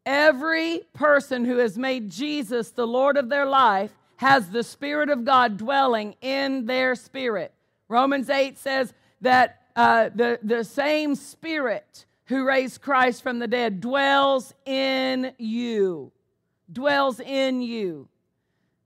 Every 0.06 0.82
person 0.94 1.46
who 1.46 1.58
has 1.58 1.78
made 1.78 2.12
Jesus 2.12 2.72
the 2.72 2.86
Lord 2.86 3.18
of 3.18 3.30
their 3.30 3.46
life 3.46 3.92
has 4.18 4.50
the 4.50 4.64
Spirit 4.64 5.10
of 5.10 5.26
God 5.26 5.58
dwelling 5.58 6.16
in 6.22 6.66
their 6.66 6.96
spirit. 6.96 7.54
Romans 7.88 8.30
8 8.30 8.58
says 8.58 8.94
that 9.22 9.62
uh, 9.76 10.10
the, 10.14 10.40
the 10.44 10.64
same 10.64 11.16
Spirit 11.16 12.06
who 12.26 12.46
raised 12.46 12.82
Christ 12.82 13.24
from 13.24 13.40
the 13.40 13.48
dead 13.48 13.82
dwells 13.82 14.54
in 14.66 15.34
you, 15.38 16.12
dwells 16.72 17.20
in 17.20 17.62
you, 17.62 18.08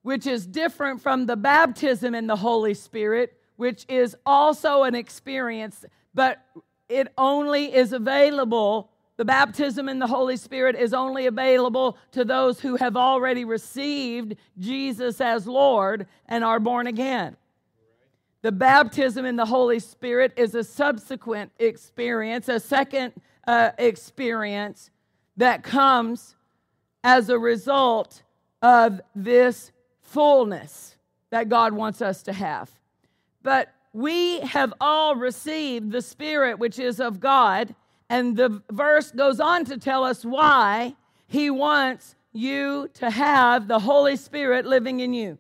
which 0.10 0.26
is 0.26 0.48
different 0.48 1.00
from 1.00 1.28
the 1.28 1.36
baptism 1.36 2.16
in 2.16 2.26
the 2.26 2.36
Holy 2.36 2.74
Spirit, 2.74 3.38
which 3.58 3.86
is 3.88 4.16
also 4.26 4.82
an 4.82 4.96
experience, 4.96 5.86
but 6.16 6.44
it 6.90 7.14
only 7.16 7.72
is 7.72 7.94
available. 7.94 8.90
The 9.18 9.26
baptism 9.26 9.88
in 9.88 10.00
the 10.00 10.08
Holy 10.08 10.36
Spirit 10.36 10.76
is 10.76 10.96
only 10.96 11.28
available 11.28 11.96
to 12.14 12.26
those 12.26 12.60
who 12.60 12.76
have 12.78 12.98
already 12.98 13.46
received 13.46 14.34
Jesus 14.58 15.22
as 15.22 15.46
Lord 15.46 16.08
and 16.28 16.44
are 16.44 16.60
born 16.60 16.88
again. 16.88 17.38
The 18.42 18.52
baptism 18.52 19.26
in 19.26 19.36
the 19.36 19.46
Holy 19.46 19.78
Spirit 19.78 20.34
is 20.38 20.56
a 20.56 20.64
subsequent 20.64 21.52
experience, 21.60 22.50
a 22.50 22.60
second 22.60 23.14
uh, 23.46 23.74
experience 23.78 24.90
that 25.38 25.62
comes 25.62 26.36
as 27.04 27.30
a 27.30 27.38
result 27.38 28.24
of 28.64 29.02
this 29.14 29.72
fullness 30.10 30.96
that 31.30 31.50
God 31.50 31.74
wants 31.74 32.02
us 32.02 32.24
to 32.24 32.34
have. 32.34 32.70
But 33.44 33.74
we 33.94 34.40
have 34.42 34.74
all 34.82 35.16
received 35.16 35.92
the 35.92 36.02
Spirit 36.02 36.60
which 36.60 36.80
is 36.80 37.00
of 37.00 37.20
God, 37.20 37.74
and 38.10 38.36
the 38.36 38.62
verse 38.72 39.12
goes 39.12 39.40
on 39.40 39.66
to 39.66 39.78
tell 39.78 40.04
us 40.04 40.24
why 40.26 40.96
He 41.28 41.50
wants 41.50 42.16
you 42.34 42.90
to 42.96 43.10
have 43.10 43.68
the 43.68 43.80
Holy 43.80 44.16
Spirit 44.16 44.66
living 44.66 45.00
in 45.00 45.14
you 45.14 45.38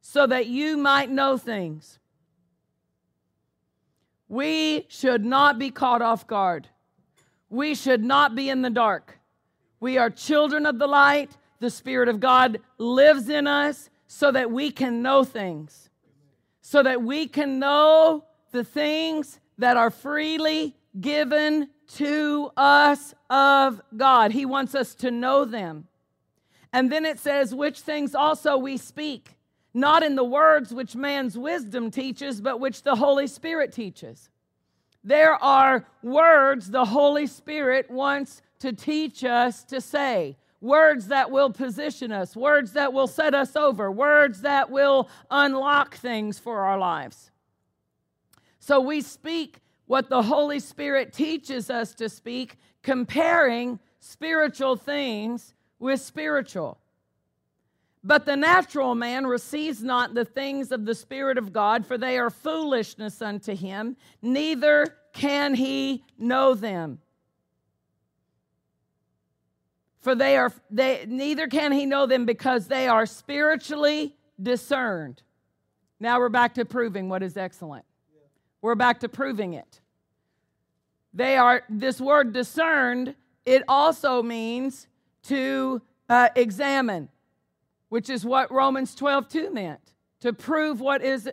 so 0.00 0.26
that 0.26 0.46
you 0.46 0.76
might 0.76 1.10
know 1.10 1.36
things. 1.36 1.98
We 4.28 4.86
should 4.88 5.24
not 5.24 5.58
be 5.58 5.70
caught 5.70 6.02
off 6.02 6.26
guard. 6.26 6.68
We 7.50 7.74
should 7.74 8.02
not 8.02 8.34
be 8.34 8.48
in 8.48 8.62
the 8.62 8.70
dark. 8.70 9.18
We 9.78 9.98
are 9.98 10.10
children 10.10 10.66
of 10.66 10.78
the 10.78 10.86
light. 10.86 11.36
The 11.58 11.70
Spirit 11.70 12.08
of 12.08 12.20
God 12.20 12.60
lives 12.78 13.28
in 13.28 13.46
us 13.46 13.90
so 14.06 14.30
that 14.30 14.50
we 14.50 14.70
can 14.70 15.02
know 15.02 15.24
things, 15.24 15.90
so 16.60 16.82
that 16.82 17.02
we 17.02 17.26
can 17.26 17.58
know 17.58 18.24
the 18.52 18.64
things 18.64 19.40
that 19.58 19.76
are 19.76 19.90
freely 19.90 20.76
given 21.00 21.68
to 21.94 22.50
us 22.56 23.14
of 23.30 23.80
God. 23.96 24.32
He 24.32 24.46
wants 24.46 24.74
us 24.74 24.94
to 24.96 25.10
know 25.10 25.44
them. 25.44 25.86
And 26.72 26.90
then 26.92 27.04
it 27.04 27.18
says, 27.18 27.54
which 27.54 27.80
things 27.80 28.14
also 28.14 28.56
we 28.56 28.76
speak 28.76 29.36
not 29.76 30.02
in 30.02 30.16
the 30.16 30.24
words 30.24 30.72
which 30.72 30.96
man's 30.96 31.36
wisdom 31.36 31.90
teaches, 31.90 32.40
but 32.40 32.58
which 32.58 32.82
the 32.82 32.96
Holy 32.96 33.26
Spirit 33.26 33.72
teaches, 33.72 34.30
There 35.04 35.34
are 35.34 35.86
words 36.02 36.70
the 36.70 36.86
Holy 36.86 37.26
Spirit 37.26 37.90
wants 37.90 38.40
to 38.60 38.72
teach 38.72 39.22
us 39.22 39.62
to 39.64 39.82
say. 39.82 40.38
Words 40.60 41.08
that 41.08 41.30
will 41.30 41.50
position 41.50 42.12
us, 42.12 42.34
words 42.34 42.72
that 42.72 42.92
will 42.92 43.06
set 43.06 43.34
us 43.34 43.56
over, 43.56 43.90
words 43.90 44.40
that 44.40 44.70
will 44.70 45.08
unlock 45.30 45.96
things 45.96 46.38
for 46.38 46.60
our 46.60 46.78
lives. 46.78 47.30
So 48.58 48.80
we 48.80 49.00
speak 49.00 49.60
what 49.86 50.08
the 50.08 50.22
Holy 50.22 50.58
Spirit 50.58 51.12
teaches 51.12 51.70
us 51.70 51.94
to 51.94 52.08
speak, 52.08 52.56
comparing 52.82 53.78
spiritual 54.00 54.76
things 54.76 55.54
with 55.78 56.00
spiritual. 56.00 56.78
But 58.02 58.24
the 58.24 58.36
natural 58.36 58.94
man 58.94 59.26
receives 59.26 59.82
not 59.82 60.14
the 60.14 60.24
things 60.24 60.70
of 60.70 60.84
the 60.84 60.94
Spirit 60.94 61.38
of 61.38 61.52
God, 61.52 61.84
for 61.84 61.98
they 61.98 62.18
are 62.18 62.30
foolishness 62.30 63.20
unto 63.20 63.54
him, 63.54 63.96
neither 64.22 64.96
can 65.12 65.54
he 65.54 66.04
know 66.18 66.54
them. 66.54 67.00
For 70.06 70.14
they 70.14 70.36
are 70.36 70.52
they 70.70 71.04
neither 71.08 71.48
can 71.48 71.72
he 71.72 71.84
know 71.84 72.06
them 72.06 72.26
because 72.26 72.68
they 72.68 72.86
are 72.86 73.06
spiritually 73.06 74.14
discerned. 74.40 75.20
Now 75.98 76.20
we're 76.20 76.28
back 76.28 76.54
to 76.54 76.64
proving 76.64 77.08
what 77.08 77.24
is 77.24 77.36
excellent. 77.36 77.84
We're 78.62 78.76
back 78.76 79.00
to 79.00 79.08
proving 79.08 79.54
it. 79.54 79.80
They 81.12 81.36
are 81.36 81.64
this 81.68 82.00
word 82.00 82.32
discerned, 82.32 83.16
it 83.44 83.64
also 83.66 84.22
means 84.22 84.86
to 85.24 85.82
uh, 86.08 86.28
examine 86.36 87.08
which 87.88 88.08
is 88.08 88.24
what 88.24 88.52
Romans 88.52 88.94
12 88.94 89.28
2 89.28 89.50
meant 89.50 89.92
to 90.20 90.32
prove 90.32 90.80
what 90.80 91.02
is 91.02 91.28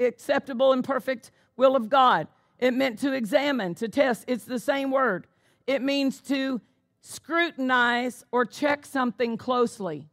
acceptable 0.00 0.72
and 0.72 0.82
perfect 0.82 1.32
will 1.58 1.76
of 1.76 1.90
God. 1.90 2.28
It 2.58 2.72
meant 2.72 2.98
to 3.00 3.12
examine, 3.12 3.74
to 3.74 3.88
test. 3.88 4.24
It's 4.26 4.46
the 4.46 4.58
same 4.58 4.90
word. 4.90 5.26
It 5.66 5.82
means 5.82 6.22
to 6.22 6.62
scrutinize 7.08 8.24
or 8.32 8.44
check 8.44 8.84
something 8.84 9.36
closely. 9.36 10.08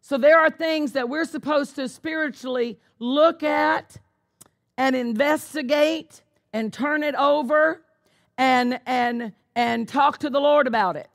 So 0.00 0.16
there 0.16 0.38
are 0.38 0.50
things 0.50 0.92
that 0.92 1.08
we're 1.08 1.24
supposed 1.24 1.74
to 1.74 1.88
spiritually 1.88 2.78
look 3.00 3.42
at 3.42 3.96
and 4.76 4.94
investigate 4.94 6.22
and 6.52 6.72
turn 6.72 7.02
it 7.02 7.16
over 7.16 7.82
and 8.38 8.80
and 8.86 9.32
and 9.56 9.88
talk 9.88 10.18
to 10.18 10.30
the 10.30 10.40
Lord 10.40 10.68
about 10.68 10.96
it. 10.96 11.10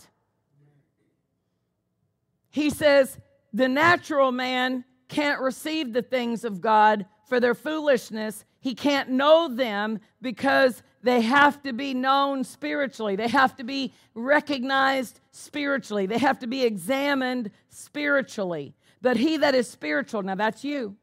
He 2.50 2.70
says, 2.70 3.18
the 3.54 3.68
natural 3.68 4.32
man 4.32 4.84
can't 5.08 5.40
receive 5.40 5.94
the 5.94 6.02
things 6.02 6.44
of 6.44 6.60
God 6.60 7.06
for 7.28 7.40
their 7.40 7.56
foolishness. 7.56 8.44
He 8.60 8.76
can't 8.76 9.10
know 9.10 9.54
them 9.54 10.00
because 10.22 10.84
they 11.02 11.22
have 11.22 11.62
to 11.64 11.74
be 11.74 11.94
known 11.94 12.44
spiritually. 12.44 13.16
They 13.16 13.28
have 13.28 13.56
to 13.58 13.64
be 13.64 13.94
recognized 14.14 15.20
spiritually. 15.32 16.06
They 16.06 16.18
have 16.18 16.40
to 16.40 16.48
be 16.48 16.64
examined 16.64 17.52
spiritually. 17.70 18.74
But 19.02 19.18
he 19.18 19.38
that 19.38 19.56
is 19.56 19.70
spiritual, 19.70 20.24
now 20.24 20.36
that's 20.36 20.64
you. 20.64 20.96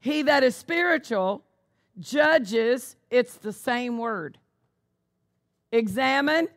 He 0.00 0.22
that 0.22 0.44
is 0.44 0.54
spiritual 0.54 1.44
judges, 1.98 2.96
it's 3.10 3.34
the 3.34 3.52
same 3.52 3.98
word. 3.98 4.38
Examine, 5.70 6.48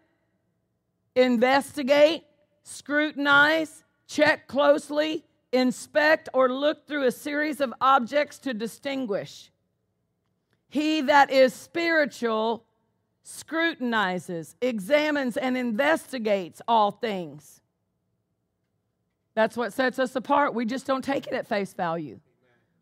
investigate, 1.16 2.24
scrutinize, 2.64 3.84
check 4.08 4.48
closely, 4.48 5.24
inspect, 5.52 6.30
or 6.34 6.50
look 6.50 6.88
through 6.88 7.06
a 7.06 7.12
series 7.12 7.62
of 7.62 7.74
objects 7.82 8.38
to 8.40 8.54
distinguish. 8.54 9.52
He 10.68 11.02
that 11.02 11.32
is 11.32 11.54
spiritual 11.54 12.66
scrutinizes, 13.24 14.56
examines, 14.62 15.36
and 15.36 15.58
investigates 15.58 16.62
all 16.68 16.92
things. 16.92 17.62
That's 19.34 19.58
what 19.58 19.74
sets 19.74 20.00
us 20.00 20.16
apart. 20.16 20.54
We 20.54 20.66
just 20.66 20.86
don't 20.86 21.04
take 21.04 21.28
it 21.28 21.34
at 21.34 21.48
face 21.48 21.74
value. 21.74 22.20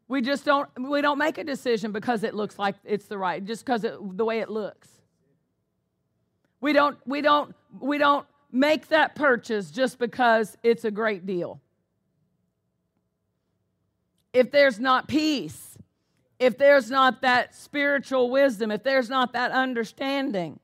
We 0.08 0.22
just 0.22 0.46
don't 0.46 0.70
we 0.90 1.02
don't 1.02 1.18
make 1.18 1.38
a 1.38 1.44
decision 1.44 1.92
because 1.92 2.24
it 2.24 2.36
looks 2.36 2.60
like 2.60 2.76
it's 2.84 3.06
the 3.06 3.18
right, 3.18 3.44
just 3.44 3.66
because 3.66 3.82
the 3.82 4.26
way 4.26 4.40
it 4.40 4.50
looks. 4.50 4.90
We 6.62 6.74
don't 6.74 6.98
we 7.08 7.22
don't 7.22 7.56
we 7.80 7.98
don't 7.98 8.28
make 8.52 8.90
that 8.90 9.16
purchase 9.16 9.72
just 9.72 9.98
because 9.98 10.58
it's 10.62 10.86
a 10.86 10.92
great 10.92 11.26
deal. 11.26 11.60
If 14.34 14.52
there's 14.52 14.80
not 14.80 15.08
peace, 15.08 15.73
if 16.44 16.58
there's 16.58 16.92
not 16.92 17.22
that 17.22 17.56
spiritual 17.56 18.30
wisdom, 18.30 18.70
if 18.70 18.84
there's 18.84 19.10
not 19.10 19.32
that 19.34 19.52
understanding. 19.52 20.60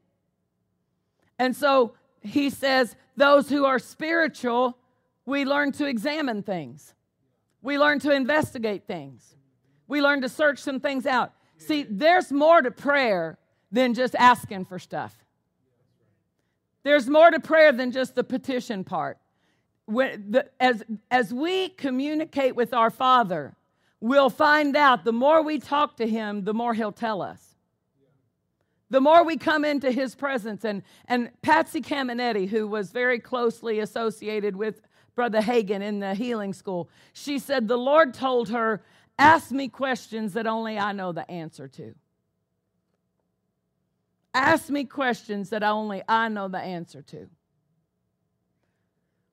And 1.37 1.55
so 1.55 1.93
he 2.21 2.49
says, 2.49 2.95
those 3.15 3.49
who 3.49 3.65
are 3.65 3.79
spiritual, 3.79 4.77
we 5.25 5.45
learn 5.45 5.71
to 5.73 5.85
examine 5.85 6.43
things, 6.43 6.93
we 7.61 7.77
learn 7.77 7.99
to 7.99 8.11
investigate 8.11 8.87
things, 8.87 9.35
we 9.87 10.01
learn 10.01 10.21
to 10.21 10.29
search 10.29 10.59
some 10.59 10.81
things 10.81 11.05
out. 11.05 11.33
See, 11.57 11.83
there's 11.89 12.31
more 12.31 12.61
to 12.61 12.71
prayer 12.71 13.37
than 13.71 13.93
just 13.93 14.15
asking 14.15 14.65
for 14.65 14.79
stuff. 14.79 15.15
There's 16.83 17.09
more 17.09 17.31
to 17.31 17.39
prayer 17.39 17.71
than 17.71 17.91
just 17.91 18.15
the 18.15 18.23
petition 18.23 18.83
part. 18.83 19.17
When 19.85 20.31
the, 20.31 20.49
as, 20.59 20.83
as 21.09 21.33
we 21.33 21.69
communicate 21.69 22.55
with 22.55 22.73
our 22.73 22.89
Father, 22.89 23.55
we'll 24.01 24.29
find 24.29 24.75
out 24.75 25.03
the 25.03 25.13
more 25.13 25.41
we 25.41 25.59
talk 25.59 25.97
to 25.97 26.07
Him, 26.07 26.43
the 26.43 26.53
more 26.53 26.73
He'll 26.73 26.91
tell 26.91 27.21
us. 27.21 27.43
The 28.89 29.01
more 29.01 29.23
we 29.23 29.37
come 29.37 29.65
into 29.65 29.91
His 29.91 30.15
presence, 30.15 30.65
and, 30.65 30.81
and 31.07 31.29
Patsy 31.41 31.81
Cameneti, 31.81 32.47
who 32.47 32.67
was 32.67 32.91
very 32.91 33.19
closely 33.19 33.79
associated 33.79 34.55
with 34.55 34.81
Brother 35.15 35.41
Hagin 35.41 35.81
in 35.81 35.99
the 35.99 36.15
healing 36.15 36.53
school, 36.53 36.89
she 37.13 37.39
said, 37.39 37.67
The 37.67 37.77
Lord 37.77 38.13
told 38.13 38.49
her, 38.49 38.81
Ask 39.19 39.51
me 39.51 39.67
questions 39.67 40.33
that 40.33 40.47
only 40.47 40.79
I 40.79 40.93
know 40.93 41.11
the 41.11 41.29
answer 41.29 41.67
to. 41.67 41.93
Ask 44.33 44.69
me 44.69 44.85
questions 44.85 45.49
that 45.49 45.61
only 45.61 46.03
I 46.07 46.29
know 46.29 46.47
the 46.47 46.59
answer 46.59 47.01
to. 47.01 47.29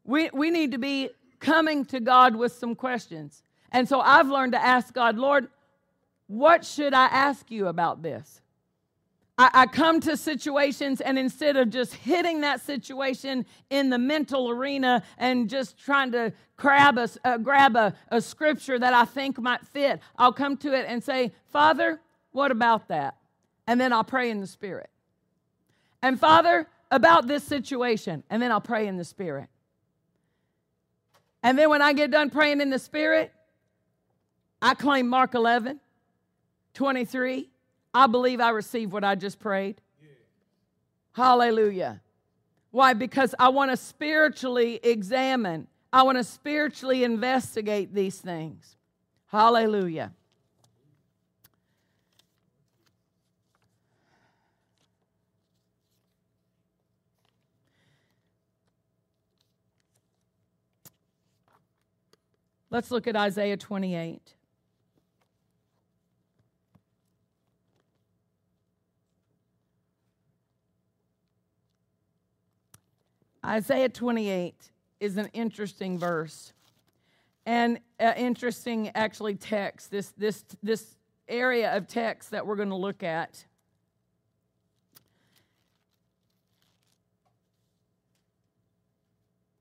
We, 0.04 0.30
we 0.32 0.50
need 0.50 0.72
to 0.72 0.78
be 0.78 1.10
coming 1.38 1.84
to 1.86 2.00
God 2.00 2.34
with 2.34 2.52
some 2.52 2.74
questions. 2.74 3.42
And 3.72 3.88
so 3.88 4.00
I've 4.00 4.28
learned 4.28 4.52
to 4.52 4.62
ask 4.62 4.92
God, 4.92 5.16
Lord, 5.16 5.48
what 6.26 6.64
should 6.64 6.94
I 6.94 7.06
ask 7.06 7.50
you 7.50 7.68
about 7.68 8.02
this? 8.02 8.40
I, 9.38 9.50
I, 9.52 9.66
come 9.66 10.00
to 10.00 10.16
situations, 10.16 11.02
and 11.02 11.18
instead 11.18 11.56
of 11.56 11.68
just 11.68 11.92
hitting 11.92 12.40
that 12.40 12.62
situation 12.62 13.44
in 13.68 13.90
the 13.90 13.98
mental 13.98 14.48
arena 14.48 15.02
and 15.18 15.50
just 15.50 15.78
trying 15.78 16.10
to 16.12 16.32
grab 16.56 16.96
a, 16.96 17.08
uh, 17.22 17.36
grab 17.36 17.76
a, 17.76 17.94
a 18.08 18.20
scripture 18.20 18.78
that 18.78 18.94
I 18.94 19.04
think 19.04 19.38
might 19.38 19.66
fit, 19.66 20.00
I'll 20.16 20.32
come 20.32 20.56
to 20.58 20.72
it 20.72 20.86
and 20.88 21.04
say, 21.04 21.32
Father, 21.52 22.00
what 22.32 22.50
about 22.50 22.88
that? 22.88 23.16
and 23.66 23.80
then 23.80 23.92
I'll 23.92 24.04
pray 24.04 24.30
in 24.30 24.40
the 24.40 24.46
Spirit. 24.46 24.88
And 26.02 26.18
Father, 26.18 26.68
about 26.90 27.26
this 27.26 27.42
situation, 27.42 28.22
and 28.30 28.40
then 28.40 28.52
I'll 28.52 28.60
pray 28.60 28.86
in 28.86 28.96
the 28.96 29.04
Spirit. 29.04 29.48
And 31.42 31.58
then 31.58 31.70
when 31.70 31.82
I 31.82 31.92
get 31.92 32.10
done 32.10 32.30
praying 32.30 32.60
in 32.60 32.70
the 32.70 32.78
Spirit, 32.78 33.32
I 34.60 34.74
claim 34.74 35.08
Mark 35.08 35.34
11, 35.34 35.80
23. 36.74 37.50
I 37.94 38.06
believe 38.06 38.40
I 38.40 38.50
received 38.50 38.92
what 38.92 39.04
I 39.04 39.14
just 39.14 39.38
prayed. 39.38 39.80
Yeah. 40.02 40.08
Hallelujah. 41.12 42.00
Why? 42.70 42.92
Because 42.92 43.34
I 43.38 43.48
want 43.48 43.70
to 43.70 43.76
spiritually 43.76 44.80
examine, 44.82 45.66
I 45.92 46.02
want 46.02 46.18
to 46.18 46.24
spiritually 46.24 47.04
investigate 47.04 47.94
these 47.94 48.18
things. 48.18 48.76
Hallelujah. 49.28 50.12
Let's 62.68 62.90
look 62.90 63.06
at 63.06 63.16
Isaiah 63.16 63.56
28. 63.56 64.35
Isaiah 73.46 73.88
28 73.88 74.54
is 74.98 75.16
an 75.16 75.28
interesting 75.32 76.00
verse 76.00 76.52
and 77.44 77.78
an 78.00 78.16
interesting 78.16 78.90
actually 78.96 79.36
text 79.36 79.88
this 79.92 80.08
this 80.18 80.44
this 80.64 80.96
area 81.28 81.76
of 81.76 81.86
text 81.86 82.32
that 82.32 82.44
we're 82.44 82.56
going 82.56 82.70
to 82.70 82.74
look 82.74 83.04
at. 83.04 83.44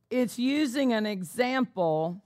It's 0.09 0.39
using 0.39 0.93
an 0.93 1.05
example. 1.05 2.21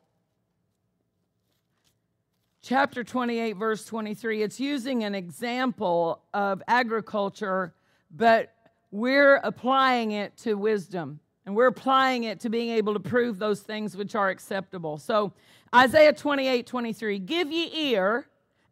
Chapter 2.62 3.04
28, 3.04 3.54
verse 3.54 3.84
23, 3.86 4.44
it's 4.44 4.60
using 4.60 5.04
an 5.04 5.16
example 5.16 6.22
of 6.34 6.62
agriculture, 6.68 7.74
but 8.12 8.54
we're 8.92 9.38
applying 9.38 10.12
it 10.12 10.38
to 10.38 10.56
wisdom 10.56 11.20
and 11.50 11.56
we're 11.56 11.66
applying 11.66 12.26
it 12.26 12.42
to 12.42 12.48
being 12.48 12.70
able 12.70 12.94
to 12.94 13.00
prove 13.00 13.40
those 13.40 13.62
things 13.62 13.98
which 13.98 14.14
are 14.14 14.30
acceptable. 14.30 15.00
So, 15.00 15.34
Isaiah 15.74 16.14
28, 16.14 16.68
23, 16.68 17.18
give 17.18 17.52
ye 17.52 17.72
ear 17.90 18.28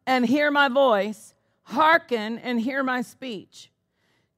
and 0.06 0.24
hear 0.24 0.52
my 0.52 0.68
voice, 0.68 1.34
hearken 1.64 2.38
and 2.38 2.60
hear 2.60 2.84
my 2.84 3.02
speech. 3.02 3.72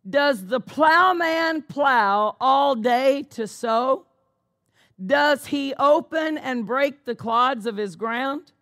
Does 0.09 0.46
the 0.46 0.59
plowman 0.59 1.61
plow 1.68 2.35
all 2.40 2.74
day 2.76 3.24
to 3.24 3.46
sow? 3.46 4.07
Does 5.05 5.44
he 5.44 5.74
open 5.74 6.38
and 6.38 6.64
break 6.64 7.05
the 7.05 7.14
clods 7.14 7.66
of 7.66 7.76
his 7.76 7.94
ground? 7.94 8.53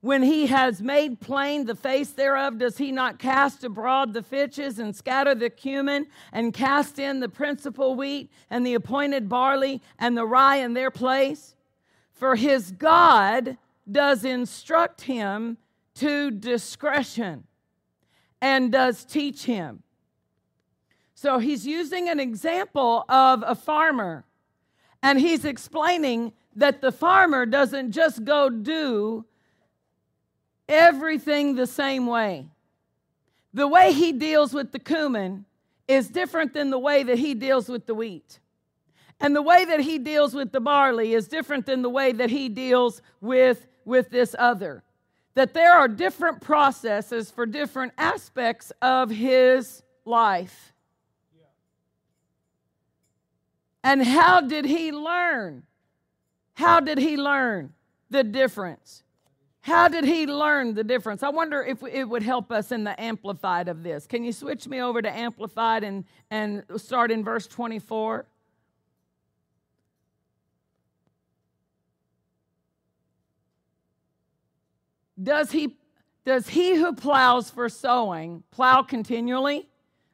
When 0.00 0.22
he 0.22 0.46
has 0.46 0.80
made 0.80 1.20
plain 1.20 1.64
the 1.64 1.74
face 1.74 2.10
thereof, 2.10 2.58
does 2.58 2.78
he 2.78 2.92
not 2.92 3.18
cast 3.18 3.64
abroad 3.64 4.12
the 4.12 4.22
fitches 4.22 4.78
and 4.78 4.94
scatter 4.94 5.34
the 5.34 5.50
cumin 5.50 6.06
and 6.32 6.54
cast 6.54 7.00
in 7.00 7.18
the 7.18 7.28
principal 7.28 7.96
wheat 7.96 8.30
and 8.48 8.64
the 8.64 8.74
appointed 8.74 9.28
barley 9.28 9.82
and 9.98 10.16
the 10.16 10.24
rye 10.24 10.56
in 10.56 10.74
their 10.74 10.92
place? 10.92 11.56
For 12.12 12.36
his 12.36 12.70
God 12.70 13.58
does 13.90 14.24
instruct 14.24 15.02
him 15.02 15.58
to 15.96 16.30
discretion 16.30 17.44
and 18.40 18.70
does 18.70 19.04
teach 19.04 19.46
him. 19.46 19.82
So 21.14 21.40
he's 21.40 21.66
using 21.66 22.08
an 22.08 22.20
example 22.20 23.04
of 23.08 23.42
a 23.44 23.56
farmer 23.56 24.24
and 25.02 25.18
he's 25.18 25.44
explaining 25.44 26.32
that 26.54 26.80
the 26.80 26.92
farmer 26.92 27.46
doesn't 27.46 27.90
just 27.90 28.24
go 28.24 28.48
do 28.48 29.24
everything 30.68 31.54
the 31.54 31.66
same 31.66 32.06
way. 32.06 32.48
The 33.54 33.66
way 33.66 33.92
he 33.92 34.12
deals 34.12 34.52
with 34.52 34.72
the 34.72 34.78
cumin 34.78 35.46
is 35.86 36.08
different 36.08 36.52
than 36.52 36.70
the 36.70 36.78
way 36.78 37.02
that 37.02 37.18
he 37.18 37.34
deals 37.34 37.68
with 37.68 37.86
the 37.86 37.94
wheat. 37.94 38.38
And 39.20 39.34
the 39.34 39.42
way 39.42 39.64
that 39.64 39.80
he 39.80 39.98
deals 39.98 40.34
with 40.34 40.52
the 40.52 40.60
barley 40.60 41.14
is 41.14 41.26
different 41.26 41.66
than 41.66 41.82
the 41.82 41.90
way 41.90 42.12
that 42.12 42.30
he 42.30 42.48
deals 42.48 43.02
with, 43.20 43.66
with 43.84 44.10
this 44.10 44.36
other. 44.38 44.84
That 45.34 45.54
there 45.54 45.72
are 45.72 45.88
different 45.88 46.40
processes 46.40 47.30
for 47.30 47.46
different 47.46 47.92
aspects 47.96 48.70
of 48.82 49.10
his 49.10 49.82
life. 50.04 50.72
And 53.82 54.04
how 54.04 54.40
did 54.40 54.66
he 54.66 54.92
learn? 54.92 55.62
How 56.54 56.80
did 56.80 56.98
he 56.98 57.16
learn 57.16 57.72
the 58.10 58.22
difference? 58.24 59.02
How 59.68 59.86
did 59.86 60.04
he 60.04 60.26
learn 60.26 60.72
the 60.72 60.82
difference? 60.82 61.22
I 61.22 61.28
wonder 61.28 61.62
if 61.62 61.82
it 61.82 62.04
would 62.04 62.22
help 62.22 62.50
us 62.50 62.72
in 62.72 62.84
the 62.84 62.98
amplified 62.98 63.68
of 63.68 63.82
this. 63.82 64.06
Can 64.06 64.24
you 64.24 64.32
switch 64.32 64.66
me 64.66 64.80
over 64.80 65.02
to 65.02 65.10
amplified 65.10 65.84
and, 65.84 66.04
and 66.30 66.64
start 66.76 67.10
in 67.10 67.22
verse 67.22 67.46
24? 67.46 68.24
Does 75.22 75.50
he, 75.52 75.76
does 76.24 76.48
he 76.48 76.74
who 76.74 76.94
plows 76.94 77.50
for 77.50 77.68
sowing 77.68 78.44
plow 78.50 78.82
continually? 78.82 79.68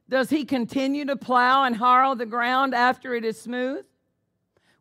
Does 0.08 0.30
he 0.30 0.44
continue 0.44 1.04
to 1.04 1.14
plow 1.14 1.62
and 1.62 1.76
harrow 1.76 2.16
the 2.16 2.26
ground 2.26 2.74
after 2.74 3.14
it 3.14 3.24
is 3.24 3.40
smooth? 3.40 3.84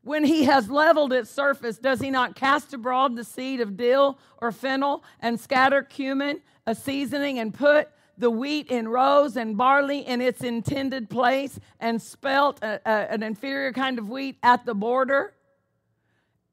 When 0.03 0.25
he 0.25 0.43
has 0.43 0.69
leveled 0.69 1.13
its 1.13 1.29
surface, 1.29 1.77
does 1.77 2.01
he 2.01 2.11
not 2.11 2.35
cast 2.35 2.73
abroad 2.73 3.15
the 3.15 3.23
seed 3.23 3.61
of 3.61 3.77
dill 3.77 4.19
or 4.41 4.51
fennel 4.51 5.03
and 5.21 5.39
scatter 5.39 5.81
cumin, 5.81 6.41
a 6.67 6.75
seasoning, 6.75 7.39
and 7.39 7.53
put 7.53 7.89
the 8.17 8.29
wheat 8.29 8.67
in 8.67 8.87
rows 8.89 9.37
and 9.37 9.57
barley 9.57 9.99
in 9.99 10.21
its 10.21 10.41
intended 10.41 11.09
place 11.09 11.57
and 11.79 12.01
spelt 12.01 12.61
a, 12.61 12.81
a, 12.85 13.13
an 13.13 13.23
inferior 13.23 13.71
kind 13.71 13.97
of 13.97 14.09
wheat 14.09 14.37
at 14.43 14.65
the 14.65 14.75
border? 14.75 15.33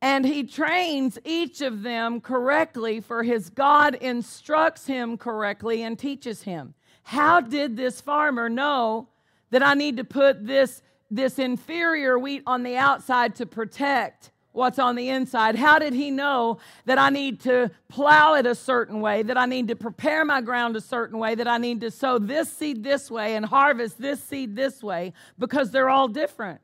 And 0.00 0.24
he 0.24 0.44
trains 0.44 1.18
each 1.24 1.60
of 1.60 1.82
them 1.82 2.20
correctly, 2.20 3.00
for 3.00 3.22
his 3.24 3.50
God 3.50 3.96
instructs 3.96 4.86
him 4.86 5.18
correctly 5.18 5.82
and 5.82 5.98
teaches 5.98 6.42
him. 6.42 6.74
How 7.02 7.40
did 7.40 7.76
this 7.76 8.00
farmer 8.00 8.48
know 8.48 9.08
that 9.50 9.66
I 9.66 9.74
need 9.74 9.96
to 9.96 10.04
put 10.04 10.46
this, 10.46 10.80
this 11.10 11.38
inferior 11.38 12.18
wheat 12.18 12.42
on 12.46 12.62
the 12.62 12.76
outside 12.76 13.34
to 13.36 13.46
protect 13.46 14.30
what's 14.52 14.78
on 14.78 14.96
the 14.96 15.08
inside? 15.08 15.56
How 15.56 15.78
did 15.78 15.92
he 15.92 16.10
know 16.10 16.58
that 16.84 16.98
I 16.98 17.10
need 17.10 17.40
to 17.40 17.70
plow 17.88 18.34
it 18.34 18.46
a 18.46 18.54
certain 18.54 19.00
way, 19.00 19.22
that 19.22 19.38
I 19.38 19.46
need 19.46 19.68
to 19.68 19.76
prepare 19.76 20.24
my 20.24 20.40
ground 20.40 20.76
a 20.76 20.80
certain 20.80 21.18
way, 21.18 21.34
that 21.34 21.48
I 21.48 21.58
need 21.58 21.80
to 21.82 21.90
sow 21.90 22.18
this 22.18 22.52
seed 22.52 22.82
this 22.82 23.10
way 23.10 23.36
and 23.36 23.46
harvest 23.46 24.00
this 24.00 24.22
seed 24.22 24.56
this 24.56 24.82
way? 24.82 25.12
Because 25.38 25.70
they're 25.70 25.90
all 25.90 26.08
different. 26.08 26.60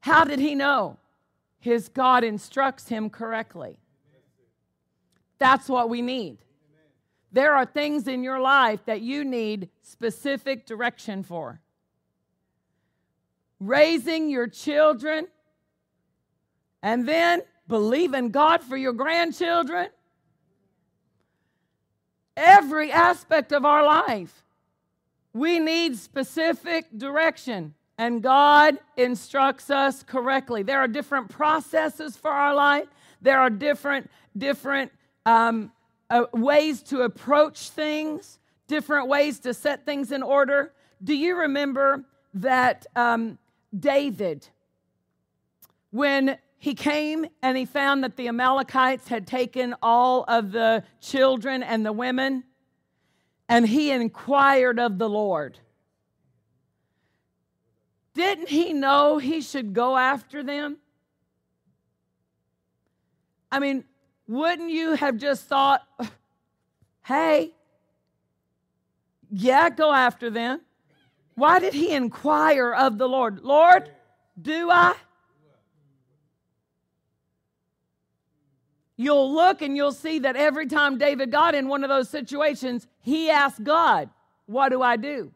How 0.00 0.24
did 0.24 0.38
he 0.38 0.54
know? 0.54 0.98
His 1.58 1.88
God 1.88 2.24
instructs 2.24 2.88
him 2.88 3.10
correctly. 3.10 3.76
That's 5.38 5.68
what 5.68 5.88
we 5.88 6.02
need. 6.02 6.38
There 7.32 7.54
are 7.54 7.64
things 7.64 8.08
in 8.08 8.22
your 8.22 8.40
life 8.40 8.84
that 8.86 9.02
you 9.02 9.24
need 9.24 9.68
specific 9.82 10.66
direction 10.66 11.22
for. 11.22 11.60
Raising 13.60 14.30
your 14.30 14.48
children 14.48 15.28
and 16.82 17.06
then 17.06 17.42
believing 17.68 18.30
God 18.30 18.62
for 18.62 18.76
your 18.76 18.92
grandchildren. 18.92 19.88
Every 22.36 22.90
aspect 22.90 23.52
of 23.52 23.64
our 23.64 23.84
life, 23.84 24.44
we 25.32 25.58
need 25.58 25.96
specific 25.96 26.86
direction, 26.96 27.74
and 27.98 28.22
God 28.22 28.78
instructs 28.96 29.70
us 29.70 30.02
correctly. 30.02 30.62
There 30.62 30.78
are 30.78 30.88
different 30.88 31.28
processes 31.28 32.16
for 32.16 32.30
our 32.30 32.54
life. 32.54 32.88
There 33.20 33.38
are 33.38 33.50
different 33.50 34.10
different 34.36 34.90
um, 35.26 35.70
uh, 36.08 36.24
ways 36.32 36.82
to 36.84 37.02
approach 37.02 37.70
things, 37.70 38.38
different 38.66 39.08
ways 39.08 39.40
to 39.40 39.52
set 39.52 39.84
things 39.84 40.12
in 40.12 40.22
order. 40.22 40.72
Do 41.02 41.14
you 41.14 41.36
remember 41.36 42.04
that 42.34 42.86
um, 42.96 43.38
David, 43.76 44.48
when 45.90 46.38
he 46.58 46.74
came 46.74 47.26
and 47.42 47.56
he 47.56 47.64
found 47.64 48.04
that 48.04 48.16
the 48.16 48.28
Amalekites 48.28 49.08
had 49.08 49.26
taken 49.26 49.74
all 49.82 50.24
of 50.28 50.52
the 50.52 50.84
children 51.00 51.62
and 51.62 51.86
the 51.86 51.92
women, 51.92 52.44
and 53.48 53.66
he 53.66 53.90
inquired 53.90 54.78
of 54.78 54.98
the 54.98 55.08
Lord. 55.08 55.58
Didn't 58.14 58.48
he 58.48 58.72
know 58.72 59.18
he 59.18 59.40
should 59.40 59.72
go 59.72 59.96
after 59.96 60.42
them? 60.42 60.76
I 63.50 63.58
mean, 63.58 63.84
wouldn't 64.28 64.70
you 64.70 64.94
have 64.94 65.16
just 65.16 65.46
thought, 65.46 65.82
hey, 67.04 67.52
yeah, 69.30 69.70
go 69.70 69.92
after 69.92 70.30
them? 70.30 70.60
Why 71.40 71.58
did 71.58 71.72
he 71.72 71.92
inquire 71.92 72.72
of 72.72 72.98
the 72.98 73.08
Lord? 73.08 73.40
Lord, 73.42 73.90
do 74.40 74.70
I? 74.70 74.94
You'll 78.96 79.32
look 79.32 79.62
and 79.62 79.74
you'll 79.74 79.92
see 79.92 80.18
that 80.18 80.36
every 80.36 80.66
time 80.66 80.98
David 80.98 81.30
got 81.30 81.54
in 81.54 81.66
one 81.66 81.82
of 81.82 81.88
those 81.88 82.10
situations, 82.10 82.86
he 83.00 83.30
asked 83.30 83.64
God, 83.64 84.10
What 84.44 84.68
do 84.68 84.82
I 84.82 84.96
do? 84.96 85.32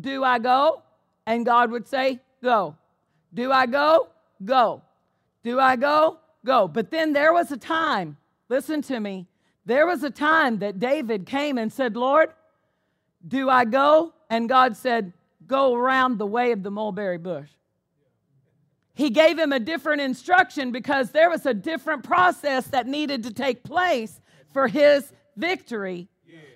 Do 0.00 0.22
I 0.22 0.38
go? 0.38 0.82
And 1.26 1.44
God 1.44 1.72
would 1.72 1.88
say, 1.88 2.20
Go. 2.42 2.76
Do 3.34 3.50
I 3.50 3.66
go? 3.66 4.08
Go. 4.44 4.82
Do 5.42 5.58
I 5.58 5.74
go? 5.74 6.18
Go. 6.44 6.68
But 6.68 6.92
then 6.92 7.12
there 7.12 7.32
was 7.32 7.50
a 7.50 7.56
time 7.56 8.16
Listen 8.48 8.80
to 8.82 8.98
me. 8.98 9.26
There 9.66 9.86
was 9.86 10.02
a 10.02 10.10
time 10.10 10.60
that 10.60 10.78
David 10.78 11.26
came 11.26 11.58
and 11.58 11.72
said, 11.72 11.96
Lord, 11.96 12.30
do 13.26 13.50
I 13.50 13.64
go? 13.64 14.14
And 14.30 14.48
God 14.48 14.76
said, 14.76 15.12
Go 15.48 15.74
around 15.74 16.18
the 16.18 16.26
way 16.26 16.52
of 16.52 16.62
the 16.62 16.70
mulberry 16.70 17.18
bush. 17.18 17.48
He 18.94 19.10
gave 19.10 19.38
him 19.38 19.52
a 19.52 19.60
different 19.60 20.00
instruction 20.00 20.70
because 20.70 21.10
there 21.10 21.30
was 21.30 21.46
a 21.46 21.54
different 21.54 22.04
process 22.04 22.68
that 22.68 22.86
needed 22.86 23.24
to 23.24 23.32
take 23.32 23.64
place 23.64 24.20
for 24.52 24.68
his 24.68 25.12
victory 25.36 26.08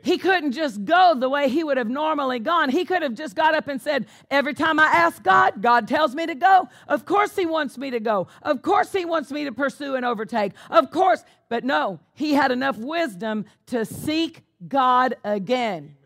he 0.03 0.19
couldn't 0.19 0.53
just 0.53 0.85
go 0.85 1.15
the 1.17 1.29
way 1.29 1.49
he 1.49 1.63
would 1.63 1.77
have 1.77 1.89
normally 1.89 2.41
gone. 2.41 2.71
He 2.71 2.85
could 2.85 3.03
have 3.03 3.15
just 3.15 3.37
got 3.37 3.55
up 3.55 3.69
and 3.69 3.81
said, 3.81 4.07
Every 4.31 4.53
time 4.53 4.81
I 4.81 4.87
ask 4.87 5.23
God, 5.23 5.63
God 5.63 5.87
tells 5.87 6.15
me 6.15 6.27
to 6.27 6.35
go. 6.35 6.69
Of 6.89 7.05
course, 7.07 7.37
He 7.37 7.47
wants 7.47 7.79
me 7.79 7.91
to 7.91 8.01
go. 8.01 8.27
Of 8.43 8.63
course, 8.63 8.93
He 8.93 9.05
wants 9.05 9.31
me 9.31 9.45
to 9.45 9.53
pursue 9.53 9.95
and 9.95 10.05
overtake. 10.05 10.53
Of 10.71 10.91
course. 10.91 11.25
But 11.49 11.65
no, 11.65 12.01
he 12.15 12.33
had 12.33 12.51
enough 12.51 12.79
wisdom 12.79 13.45
to 13.67 13.85
seek 13.85 14.43
God 14.67 15.17
again. 15.23 15.97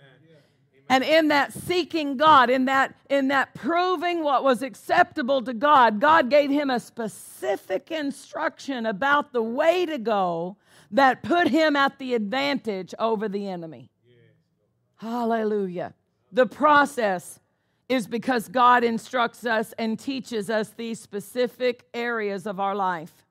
And 0.88 1.02
in 1.02 1.28
that 1.28 1.52
seeking 1.52 2.16
God, 2.16 2.48
in 2.48 2.66
that, 2.66 2.94
in 3.10 3.28
that 3.28 3.54
proving 3.54 4.22
what 4.22 4.44
was 4.44 4.62
acceptable 4.62 5.42
to 5.42 5.52
God, 5.52 6.00
God 6.00 6.30
gave 6.30 6.48
him 6.48 6.70
a 6.70 6.78
specific 6.78 7.90
instruction 7.90 8.86
about 8.86 9.32
the 9.32 9.42
way 9.42 9.84
to 9.84 9.98
go 9.98 10.56
that 10.92 11.24
put 11.24 11.48
him 11.48 11.74
at 11.74 11.98
the 11.98 12.14
advantage 12.14 12.94
over 12.98 13.28
the 13.28 13.48
enemy. 13.48 13.90
Hallelujah. 14.96 15.94
The 16.32 16.46
process 16.46 17.40
is 17.88 18.06
because 18.06 18.48
God 18.48 18.84
instructs 18.84 19.44
us 19.44 19.74
and 19.78 19.98
teaches 19.98 20.50
us 20.50 20.70
these 20.70 21.00
specific 21.00 21.84
areas 21.94 22.46
of 22.46 22.58
our 22.60 22.74
life. 22.74 23.25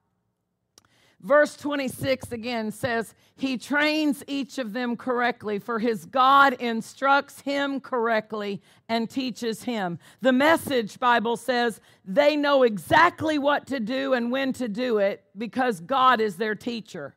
Verse 1.26 1.58
26 1.58 2.32
again 2.34 2.70
says, 2.70 3.16
He 3.36 3.58
trains 3.58 4.24
each 4.28 4.60
of 4.60 4.74
them 4.74 4.96
correctly, 4.96 5.58
for 5.58 5.80
his 5.80 6.06
God 6.06 6.54
instructs 6.54 7.42
him 7.42 7.80
correctly 7.80 8.62
and 8.88 9.10
teaches 9.10 9.64
him. 9.64 9.98
The 10.22 10.32
message 10.32 11.00
Bible 11.00 11.36
says 11.36 11.82
they 12.06 12.36
know 12.36 12.62
exactly 12.62 13.40
what 13.40 13.66
to 13.68 13.80
do 13.80 14.14
and 14.14 14.32
when 14.32 14.54
to 14.54 14.68
do 14.68 15.00
it 15.00 15.24
because 15.36 15.80
God 15.80 16.22
is 16.22 16.36
their 16.36 16.54
teacher. 16.54 17.16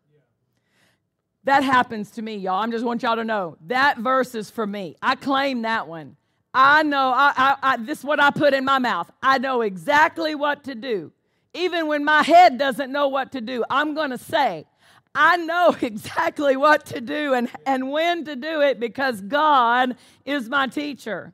That 1.44 1.62
happens 1.62 2.11
to 2.12 2.23
me, 2.23 2.37
y'all. 2.37 2.62
I 2.62 2.66
just 2.68 2.87
want 2.87 3.03
y'all 3.03 3.16
to 3.16 3.25
know 3.25 3.59
that 3.66 3.99
verse 3.99 4.35
is 4.35 4.51
for 4.51 4.66
me. 4.66 4.97
I 5.03 5.16
claim 5.16 5.62
that 5.62 5.87
one. 5.87 6.16
I 6.55 6.83
know, 6.83 7.12
I, 7.14 7.35
I, 7.37 7.57
I, 7.62 7.77
this 7.77 7.99
is 7.99 8.05
what 8.07 8.21
I 8.21 8.31
put 8.31 8.55
in 8.55 8.64
my 8.64 8.79
mouth. 8.79 9.11
I 9.23 9.37
know 9.37 9.61
exactly 9.61 10.35
what 10.35 10.64
to 10.64 10.75
do 10.75 11.12
even 11.55 11.87
when 11.87 12.05
my 12.05 12.23
head 12.23 12.59
doesn't 12.59 12.93
know 12.93 13.09
what 13.09 13.33
to 13.33 13.41
do, 13.41 13.65
I'm 13.71 13.95
going 13.95 14.11
to 14.11 14.19
say, 14.19 14.67
I 15.15 15.37
know 15.37 15.77
exactly 15.83 16.57
what 16.57 16.87
to 16.87 17.01
do 17.01 17.35
and, 17.35 17.49
and 17.67 17.91
when 17.91 18.25
to 18.25 18.37
do 18.37 18.61
it 18.61 18.79
because 18.81 19.21
God 19.21 19.97
is 20.25 20.49
my 20.49 20.67
teacher. 20.67 21.33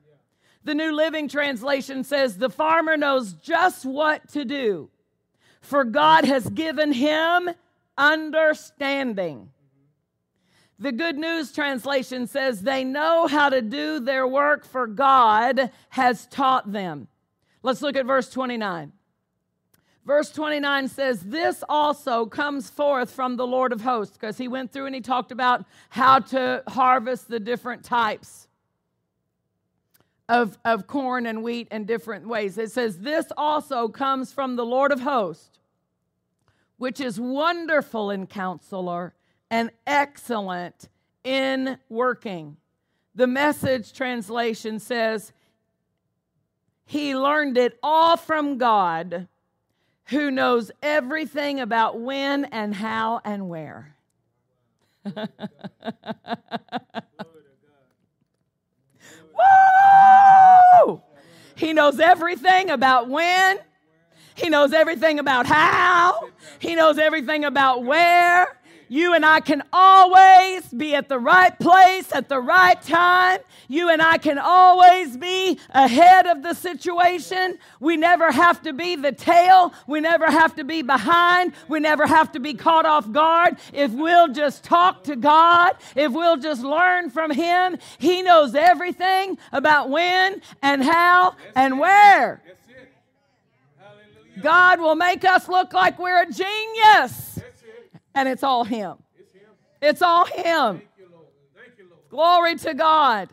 The 0.63 0.73
New 0.73 0.91
Living 0.93 1.27
Translation 1.27 2.03
says, 2.03 2.37
The 2.37 2.49
farmer 2.49 2.97
knows 2.97 3.33
just 3.33 3.85
what 3.85 4.27
to 4.29 4.43
do, 4.43 4.89
for 5.61 5.83
God 5.83 6.25
has 6.25 6.49
given 6.49 6.91
him 6.91 7.51
understanding. 7.97 9.51
The 10.79 10.91
Good 10.91 11.17
News 11.17 11.51
Translation 11.51 12.25
says, 12.27 12.61
They 12.61 12.83
know 12.83 13.27
how 13.27 13.49
to 13.49 13.61
do 13.61 13.99
their 13.99 14.27
work, 14.27 14.65
for 14.65 14.87
God 14.87 15.69
has 15.89 16.25
taught 16.27 16.71
them. 16.71 17.07
Let's 17.61 17.83
look 17.83 17.95
at 17.95 18.07
verse 18.07 18.29
29. 18.29 18.91
Verse 20.05 20.31
29 20.31 20.87
says, 20.87 21.21
This 21.21 21.63
also 21.67 22.27
comes 22.27 22.69
forth 22.69 23.09
from 23.09 23.37
the 23.37 23.47
Lord 23.47 23.73
of 23.73 23.81
hosts, 23.81 24.15
because 24.15 24.37
he 24.37 24.47
went 24.47 24.71
through 24.71 24.85
and 24.85 24.93
he 24.93 25.01
talked 25.01 25.31
about 25.31 25.65
how 25.89 26.19
to 26.19 26.63
harvest 26.67 27.27
the 27.27 27.39
different 27.39 27.83
types 27.83 28.47
of, 30.29 30.57
of 30.63 30.85
corn 30.85 31.25
and 31.25 31.43
wheat 31.43 31.67
in 31.71 31.85
different 31.85 32.27
ways. 32.27 32.57
It 32.57 32.71
says, 32.71 32.99
This 32.99 33.25
also 33.35 33.87
comes 33.87 34.31
from 34.31 34.55
the 34.55 34.65
Lord 34.65 34.91
of 34.91 35.01
hosts, 35.01 35.57
which 36.77 36.99
is 36.99 37.19
wonderful 37.19 38.11
in 38.11 38.27
counselor 38.27 39.15
and 39.49 39.71
excellent 39.87 40.87
in 41.23 41.79
working. 41.89 42.57
The 43.15 43.27
message 43.27 43.93
translation 43.93 44.79
says, 44.79 45.33
He 46.85 47.15
learned 47.15 47.57
it 47.57 47.79
all 47.81 48.17
from 48.17 48.59
God 48.59 49.27
who 50.07 50.31
knows 50.31 50.71
everything 50.81 51.59
about 51.59 51.99
when 51.99 52.45
and 52.45 52.73
how 52.73 53.21
and 53.23 53.49
where. 53.49 53.95
Woo! 60.85 61.01
He 61.55 61.73
knows 61.73 61.99
everything 61.99 62.69
about 62.69 63.09
when. 63.09 63.59
He 64.35 64.49
knows 64.49 64.73
everything 64.73 65.19
about 65.19 65.45
how. 65.45 66.29
He 66.59 66.75
knows 66.75 66.97
everything 66.97 67.45
about 67.45 67.83
where 67.83 68.59
you 68.87 69.13
and 69.13 69.25
I 69.25 69.39
can 69.39 69.63
always 69.73 70.63
be 70.67 70.95
at 70.95 71.09
the 71.09 71.19
right 71.19 71.57
place 71.59 72.13
at 72.13 72.29
the 72.29 72.39
right 72.39 72.81
time. 72.81 73.39
You 73.67 73.89
and 73.89 74.01
I 74.01 74.17
can 74.17 74.37
always 74.37 75.17
be 75.17 75.59
ahead 75.71 76.27
of 76.27 76.43
the 76.43 76.53
situation. 76.53 77.57
We 77.79 77.97
never 77.97 78.31
have 78.31 78.61
to 78.63 78.73
be 78.73 78.95
the 78.95 79.11
tail. 79.11 79.73
We 79.87 80.01
never 80.01 80.25
have 80.25 80.55
to 80.55 80.63
be 80.63 80.81
behind. 80.81 81.53
We 81.67 81.79
never 81.79 82.05
have 82.05 82.31
to 82.33 82.39
be 82.39 82.53
caught 82.53 82.85
off 82.85 83.11
guard. 83.11 83.57
If 83.73 83.91
we'll 83.91 84.29
just 84.29 84.63
talk 84.63 85.03
to 85.05 85.15
God, 85.15 85.75
if 85.95 86.11
we'll 86.11 86.37
just 86.37 86.61
learn 86.61 87.09
from 87.09 87.31
Him, 87.31 87.77
He 87.97 88.21
knows 88.21 88.55
everything 88.55 89.37
about 89.51 89.89
when 89.89 90.41
and 90.61 90.83
how 90.83 91.35
and 91.55 91.79
where. 91.79 92.41
God 94.41 94.79
will 94.79 94.95
make 94.95 95.23
us 95.23 95.47
look 95.47 95.73
like 95.73 95.97
we're 95.97 96.21
a 96.21 96.29
genius 96.29 97.34
and 98.15 98.27
it's 98.27 98.43
all 98.43 98.63
Him. 98.63 98.95
It's 99.81 100.01
all 100.01 100.25
Him. 100.25 100.81
Glory 102.09 102.55
to 102.55 102.73
God. 102.73 103.29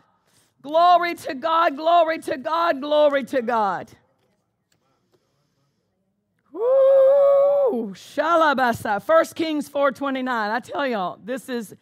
Glory 0.61 1.15
to 1.15 1.33
God. 1.33 1.75
Glory 1.77 2.19
to 2.19 2.37
God. 2.37 2.81
Glory 2.81 3.23
to 3.23 3.41
God. 3.41 3.89
Woo! 6.51 7.93
Shalabasa. 7.93 9.01
First 9.01 9.35
Kings 9.35 9.67
429. 9.67 10.51
I 10.51 10.59
tell 10.59 10.85
y'all, 10.85 11.17
this 11.23 11.49
is 11.49 11.73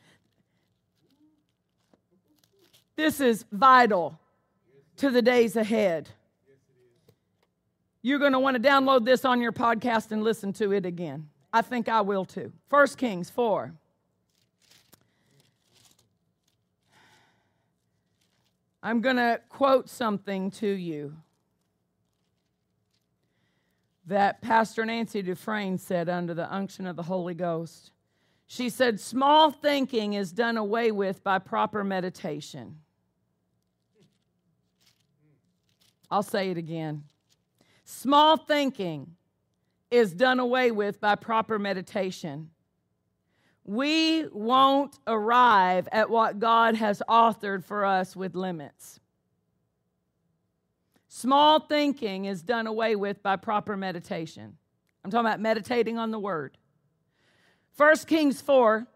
this 2.96 3.20
is 3.20 3.46
vital 3.52 4.20
to 4.98 5.10
the 5.10 5.22
days 5.22 5.56
ahead. 5.56 6.10
You're 8.04 8.20
going 8.20 8.34
to 8.34 8.40
want 8.40 8.62
to 8.62 8.62
download 8.62 9.06
this 9.06 9.26
on 9.26 9.42
your 9.42 9.52
podcast 9.52 10.12
and 10.12 10.24
listen 10.24 10.54
to 10.54 10.72
it 10.72 10.86
again. 10.86 11.31
I 11.54 11.62
think 11.62 11.90
I 11.90 12.02
will 12.02 12.26
too. 12.26 12.52
1 12.70 12.88
Kings 12.98 13.30
4. 13.30 13.74
I'm 18.84 19.02
going 19.02 19.18
to 19.18 19.40
quote 19.50 19.90
something 19.90 20.50
to 20.52 20.68
you 20.68 21.16
that 24.08 24.42
Pastor 24.42 24.86
Nancy 24.86 25.22
Dufresne 25.22 25.78
said 25.78 26.10
under 26.10 26.34
the 26.34 26.52
unction 26.54 26.88
of 26.88 26.96
the 26.96 27.04
Holy 27.04 27.36
Ghost. 27.36 27.92
She 28.48 28.70
said, 28.70 29.00
Small 29.00 29.52
thinking 29.52 30.14
is 30.14 30.32
done 30.32 30.58
away 30.58 30.92
with 30.92 31.24
by 31.24 31.40
proper 31.40 31.84
meditation. 31.84 32.80
I'll 36.10 36.24
say 36.24 36.50
it 36.50 36.58
again. 36.58 37.04
Small 37.86 38.36
thinking 38.36 39.16
is 39.92 40.14
done 40.14 40.40
away 40.40 40.72
with 40.72 41.02
by 41.02 41.16
proper 41.16 41.60
meditation. 41.60 42.50
We 43.66 44.26
won't 44.32 44.98
arrive 45.06 45.88
at 45.92 46.10
what 46.10 46.40
God 46.40 46.76
has 46.76 47.04
authored 47.08 47.64
for 47.64 47.86
us 47.86 48.16
with 48.16 48.34
limits. 48.34 49.00
Small 51.10 51.60
thinking 51.60 52.26
is 52.26 52.42
done 52.42 52.68
away 52.68 52.96
with 52.96 53.22
by 53.22 53.36
proper 53.36 53.76
meditation. 53.76 54.58
I'm 55.04 55.12
talking 55.12 55.28
about 55.28 55.42
meditating 55.42 55.98
on 55.98 56.12
the 56.12 56.20
word. 56.20 56.58
1 57.76 57.98
Kings 58.08 58.42
4, 58.42 58.88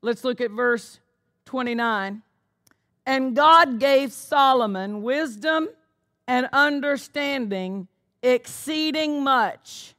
let's 0.00 0.22
look 0.22 0.40
at 0.40 0.52
verse 0.52 1.00
29. 1.46 2.22
And 3.06 3.36
God 3.36 3.80
gave 3.80 4.12
Solomon 4.12 5.02
wisdom 5.02 5.68
and 6.26 6.48
understanding 6.52 7.88
exceeding 8.22 9.22
much 9.22 9.93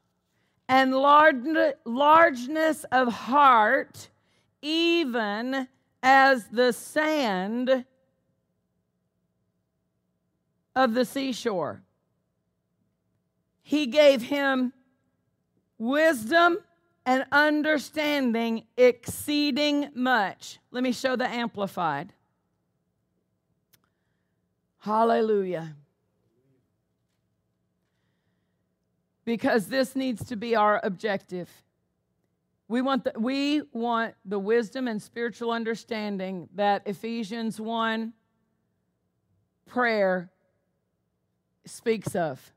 and 0.67 0.93
largeness 0.95 2.83
of 2.91 3.13
heart, 3.13 4.09
even 4.61 5.67
as 6.01 6.47
the 6.47 6.73
sand 6.73 7.85
of 10.75 10.93
the 10.93 11.05
seashore. 11.05 11.81
He 13.61 13.87
gave 13.87 14.21
him 14.21 14.73
wisdom 15.77 16.59
and 17.05 17.25
understanding 17.31 18.65
exceeding 18.77 19.89
much. 19.93 20.59
Let 20.71 20.83
me 20.83 20.91
show 20.91 21.15
the 21.15 21.27
amplified. 21.27 22.13
Hallelujah. 24.79 25.75
Because 29.25 29.67
this 29.67 29.95
needs 29.95 30.23
to 30.25 30.35
be 30.35 30.55
our 30.55 30.79
objective. 30.83 31.49
We 32.67 32.81
want 32.81 33.03
the, 33.03 33.13
we 33.17 33.63
want 33.73 34.15
the 34.23 34.39
wisdom 34.39 34.87
and 34.87 35.01
spiritual 35.01 35.51
understanding 35.51 36.49
that 36.55 36.83
Ephesians 36.85 37.59
1 37.59 38.13
prayer 39.65 40.31
speaks 41.65 42.15
of. 42.15 42.53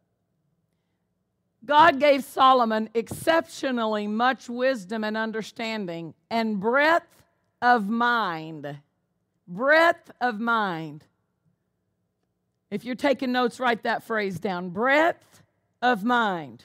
God 1.64 2.00
gave 2.00 2.24
Solomon 2.24 2.88
exceptionally 2.94 4.06
much 4.06 4.48
wisdom 4.48 5.04
and 5.04 5.16
understanding 5.16 6.14
and 6.30 6.60
breadth 6.60 7.24
of 7.60 7.88
mind. 7.88 8.78
Breadth 9.46 10.10
of 10.20 10.38
mind. 10.38 11.04
If 12.70 12.84
you're 12.84 12.94
taking 12.94 13.32
notes, 13.32 13.58
write 13.58 13.82
that 13.82 14.02
phrase 14.02 14.38
down. 14.38 14.70
Breadth 14.70 15.24
of 15.82 16.04
mind, 16.04 16.64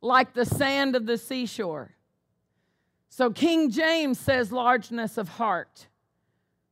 like 0.00 0.34
the 0.34 0.44
sand 0.44 0.96
of 0.96 1.06
the 1.06 1.18
seashore. 1.18 1.92
So 3.08 3.30
King 3.30 3.70
James 3.70 4.18
says 4.18 4.52
largeness 4.52 5.18
of 5.18 5.28
heart. 5.28 5.86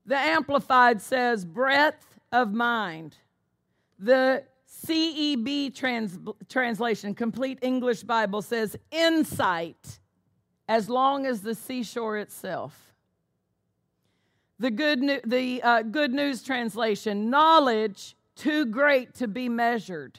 The 0.06 0.16
Amplified 0.16 1.02
says 1.02 1.44
breadth 1.44 2.18
of 2.33 2.52
mind. 2.52 3.16
The 3.98 4.44
CEB 4.87 5.74
trans, 5.74 6.18
translation, 6.48 7.14
Complete 7.14 7.59
English 7.62 8.02
Bible, 8.04 8.40
says 8.40 8.76
insight 8.90 9.98
as 10.68 10.88
long 10.88 11.26
as 11.26 11.42
the 11.42 11.54
seashore 11.54 12.16
itself. 12.18 12.94
The 14.59 14.70
Good, 14.70 15.22
the, 15.26 15.62
uh, 15.62 15.83
good 15.83 16.12
News 16.12 16.42
translation, 16.42 17.28
knowledge 17.28 18.16
too 18.40 18.64
great 18.64 19.14
to 19.16 19.29
be 19.29 19.48
measured. 19.48 20.18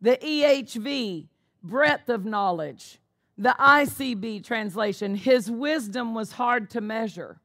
The 0.00 0.16
EHV, 0.16 1.26
breadth 1.62 2.08
of 2.08 2.24
knowledge. 2.24 2.98
The 3.36 3.54
ICB 3.58 4.42
translation, 4.44 5.14
his 5.14 5.50
wisdom 5.50 6.14
was 6.14 6.32
hard 6.32 6.70
to 6.70 6.80
measure. 6.80 7.38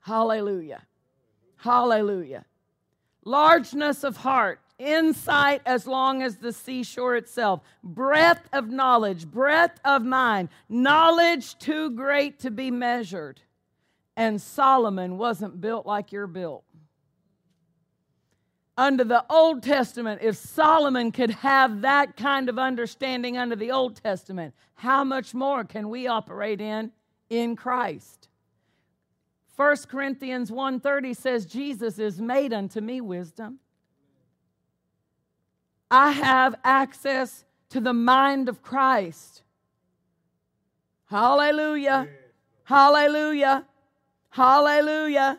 Hallelujah. 0.00 0.82
Hallelujah. 1.56 2.44
Largeness 3.24 4.04
of 4.04 4.18
heart, 4.18 4.60
insight 4.78 5.62
as 5.64 5.86
long 5.86 6.22
as 6.22 6.36
the 6.36 6.52
seashore 6.52 7.16
itself, 7.16 7.60
breadth 7.82 8.48
of 8.52 8.68
knowledge, 8.68 9.26
breadth 9.26 9.80
of 9.84 10.04
mind, 10.04 10.50
knowledge 10.68 11.58
too 11.58 11.90
great 11.90 12.40
to 12.40 12.50
be 12.50 12.70
measured. 12.70 13.40
And 14.16 14.40
Solomon 14.40 15.16
wasn't 15.16 15.60
built 15.60 15.86
like 15.86 16.12
you're 16.12 16.26
built. 16.26 16.64
Under 18.76 19.04
the 19.04 19.24
Old 19.28 19.62
Testament, 19.62 20.22
if 20.22 20.36
Solomon 20.36 21.12
could 21.12 21.30
have 21.30 21.82
that 21.82 22.16
kind 22.16 22.48
of 22.48 22.58
understanding 22.58 23.36
under 23.36 23.54
the 23.54 23.70
Old 23.70 24.02
Testament, 24.02 24.54
how 24.74 25.04
much 25.04 25.34
more 25.34 25.64
can 25.64 25.90
we 25.90 26.06
operate 26.06 26.60
in 26.60 26.90
in 27.28 27.54
Christ? 27.54 28.28
1 29.56 29.76
Corinthians 29.88 30.50
1:30 30.50 31.14
says 31.14 31.44
Jesus 31.44 31.98
is 31.98 32.20
made 32.20 32.52
unto 32.54 32.80
me 32.80 33.00
wisdom. 33.00 33.58
I 35.90 36.12
have 36.12 36.54
access 36.64 37.44
to 37.68 37.80
the 37.80 37.92
mind 37.92 38.48
of 38.48 38.62
Christ. 38.62 39.42
Hallelujah. 41.04 42.08
Hallelujah. 42.64 43.66
Hallelujah. 44.30 45.38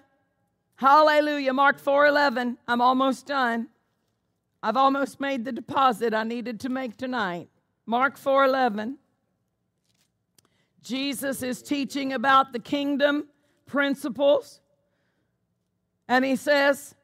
Hallelujah. 0.75 1.53
Mark 1.53 1.79
4:11. 1.79 2.57
I'm 2.67 2.81
almost 2.81 3.25
done. 3.25 3.69
I've 4.61 4.77
almost 4.77 5.19
made 5.19 5.45
the 5.45 5.51
deposit 5.51 6.13
I 6.13 6.23
needed 6.23 6.59
to 6.61 6.69
make 6.69 6.97
tonight. 6.97 7.49
Mark 7.85 8.17
4:11. 8.17 8.97
Jesus 10.81 11.41
is 11.43 11.61
teaching 11.61 12.13
about 12.13 12.51
the 12.51 12.59
kingdom 12.59 13.27
principles. 13.65 14.59
And 16.07 16.25
he 16.25 16.35
says, 16.35 16.95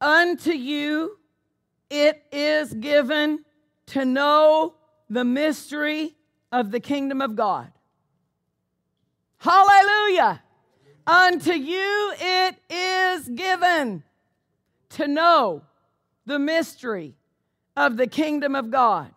Unto 0.00 0.50
you 0.52 1.18
it 1.88 2.24
is 2.32 2.74
given 2.74 3.44
to 3.86 4.04
know 4.04 4.74
the 5.08 5.24
mystery 5.24 6.16
of 6.50 6.70
the 6.70 6.80
kingdom 6.80 7.20
of 7.20 7.36
God. 7.36 7.70
Hallelujah. 9.38 10.42
Unto 11.06 11.52
you 11.52 12.14
it 12.18 12.56
is 12.68 13.28
given 13.28 14.02
to 14.90 15.06
know 15.06 15.62
the 16.24 16.38
mystery 16.38 17.14
of 17.76 17.96
the 17.96 18.06
kingdom 18.06 18.56
of 18.56 18.70
God. 18.70 19.12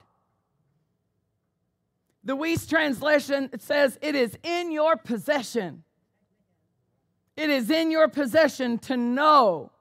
The 2.23 2.35
Wuest 2.35 2.69
translation 2.69 3.49
says, 3.59 3.97
It 4.01 4.13
is 4.13 4.37
in 4.43 4.71
your 4.71 4.97
possession. 4.97 5.83
It 7.35 7.49
is 7.49 7.71
in 7.71 7.89
your 7.89 8.07
possession 8.07 8.77
to 8.79 8.97
know 8.97 9.71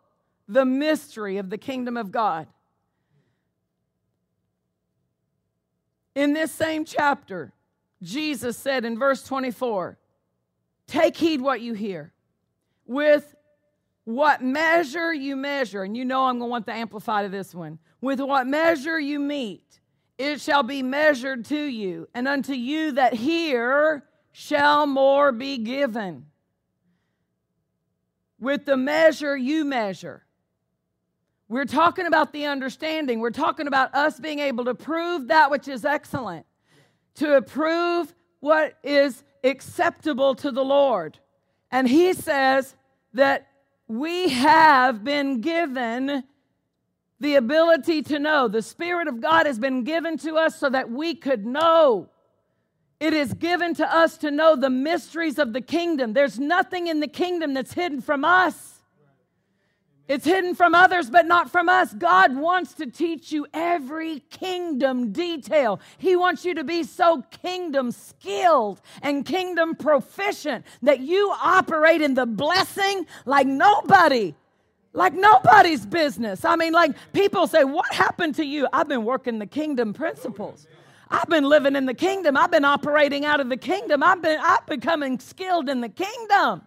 the 0.47 0.65
mystery 0.65 1.37
of 1.37 1.51
the 1.51 1.59
kingdom 1.59 1.97
of 1.97 2.11
God. 2.11 2.47
In 6.15 6.33
this 6.33 6.51
same 6.51 6.85
chapter, 6.85 7.53
Jesus 8.03 8.57
said 8.57 8.85
in 8.85 8.99
verse 8.99 9.23
24, 9.25 9.99
Take 10.89 11.17
heed 11.17 11.41
what 11.41 11.61
you 11.61 11.75
hear. 11.75 12.13
With 12.87 13.37
what 14.05 14.43
measure 14.43 15.13
you 15.13 15.37
measure, 15.37 15.83
and 15.83 15.95
you 15.95 16.05
know 16.05 16.25
I'm 16.25 16.39
going 16.39 16.49
to 16.49 16.51
want 16.51 16.67
the 16.67 16.73
amplify 16.73 17.23
to 17.23 17.29
this 17.29 17.55
one. 17.55 17.79
With 18.01 18.21
what 18.21 18.47
measure 18.47 18.99
you 18.99 19.21
meet, 19.21 19.81
it 20.17 20.41
shall 20.41 20.63
be 20.63 20.83
measured 20.83 21.45
to 21.47 21.63
you, 21.63 22.09
and 22.15 22.27
unto 22.27 22.55
you 22.55 22.93
that 22.93 23.13
hear 23.13 24.05
shall 24.33 24.87
more 24.87 25.31
be 25.31 25.59
given. 25.59 26.27
With 28.41 28.65
the 28.65 28.77
measure 28.77 29.37
you 29.37 29.65
measure. 29.65 30.25
We're 31.49 31.67
talking 31.67 32.07
about 32.07 32.33
the 32.33 32.47
understanding. 32.47 33.21
We're 33.21 33.31
talking 33.31 33.67
about 33.67 33.95
us 33.95 34.19
being 34.19 34.39
able 34.39 34.65
to 34.67 34.75
prove 34.75 35.29
that 35.29 35.51
which 35.51 35.69
is 35.69 35.85
excellent, 35.85 36.47
to 37.17 37.37
approve 37.37 38.15
what 38.41 38.79
is 38.83 39.23
acceptable 39.45 40.35
to 40.37 40.51
the 40.51 40.65
Lord. 40.65 41.19
And 41.71 41.89
he 41.89 42.13
says 42.15 42.75
that 43.15 43.49
we 43.87 44.29
have 44.31 45.05
been 45.05 45.41
given 45.41 46.25
the 47.21 47.35
ability 47.35 48.03
to 48.03 48.19
know. 48.19 48.49
The 48.49 48.63
Spirit 48.63 49.09
of 49.09 49.21
God 49.21 49.47
has 49.47 49.59
been 49.59 49.85
given 49.85 50.19
to 50.19 50.37
us 50.37 50.59
so 50.59 50.71
that 50.71 50.91
we 50.91 51.15
could 51.15 51.45
know. 51.47 52.09
It 53.01 53.13
is 53.13 53.33
given 53.35 53.75
to 53.77 53.95
us 53.95 54.17
to 54.19 54.31
know 54.31 54.57
the 54.57 54.71
mysteries 54.71 55.39
of 55.39 55.53
the 55.53 55.61
kingdom. 55.61 56.13
There's 56.13 56.39
nothing 56.39 56.89
in 56.89 57.01
the 57.01 57.09
kingdom 57.09 57.55
that's 57.55 57.73
hidden 57.73 58.01
from 58.01 58.25
us. 58.25 58.78
It's 60.09 60.25
hidden 60.25 60.55
from 60.55 60.75
others, 60.75 61.11
but 61.11 61.27
not 61.27 61.51
from 61.51 61.69
us. 61.69 61.93
God 61.93 62.35
wants 62.35 62.73
to 62.75 62.87
teach 62.87 63.31
you 63.31 63.47
every 63.53 64.21
kingdom 64.31 65.13
detail. 65.13 65.81
He 65.99 66.17
wants 66.17 66.47
you 66.47 66.55
to 66.55 66.65
be 66.65 66.83
so 66.83 67.23
kingdom 67.43 67.91
skilled 67.91 68.81
and 69.03 69.27
kingdom 69.27 69.77
proficient 69.77 70.65
that 70.81 71.01
you 71.01 71.31
operate 71.43 72.01
in 72.01 72.15
the 72.15 72.25
blessing 72.25 73.07
like 73.27 73.47
nobody, 73.47 74.35
like 74.95 75.13
nobody's 75.13 75.85
business. 75.85 76.43
I 76.43 76.57
mean, 76.57 76.73
like 76.73 76.93
people 77.13 77.47
say, 77.47 77.65
What 77.65 77.93
happened 77.93 78.35
to 78.37 78.47
you? 78.47 78.67
I've 78.73 78.89
been 78.89 79.05
working 79.05 79.39
the 79.39 79.47
kingdom 79.47 79.93
principles. 79.93 80.67
I've 81.11 81.29
been 81.29 81.45
living 81.45 81.77
in 81.77 81.85
the 81.85 81.95
kingdom. 81.95 82.35
I've 82.37 82.51
been 82.51 82.65
operating 82.65 83.27
out 83.27 83.41
of 83.41 83.51
the 83.51 83.57
kingdom. 83.59 84.03
I've 84.03 84.23
been 84.23 84.41
I've 84.43 84.65
becoming 84.67 85.19
skilled 85.19 85.69
in 85.69 85.83
the 85.83 85.89
kingdom. 85.91 86.63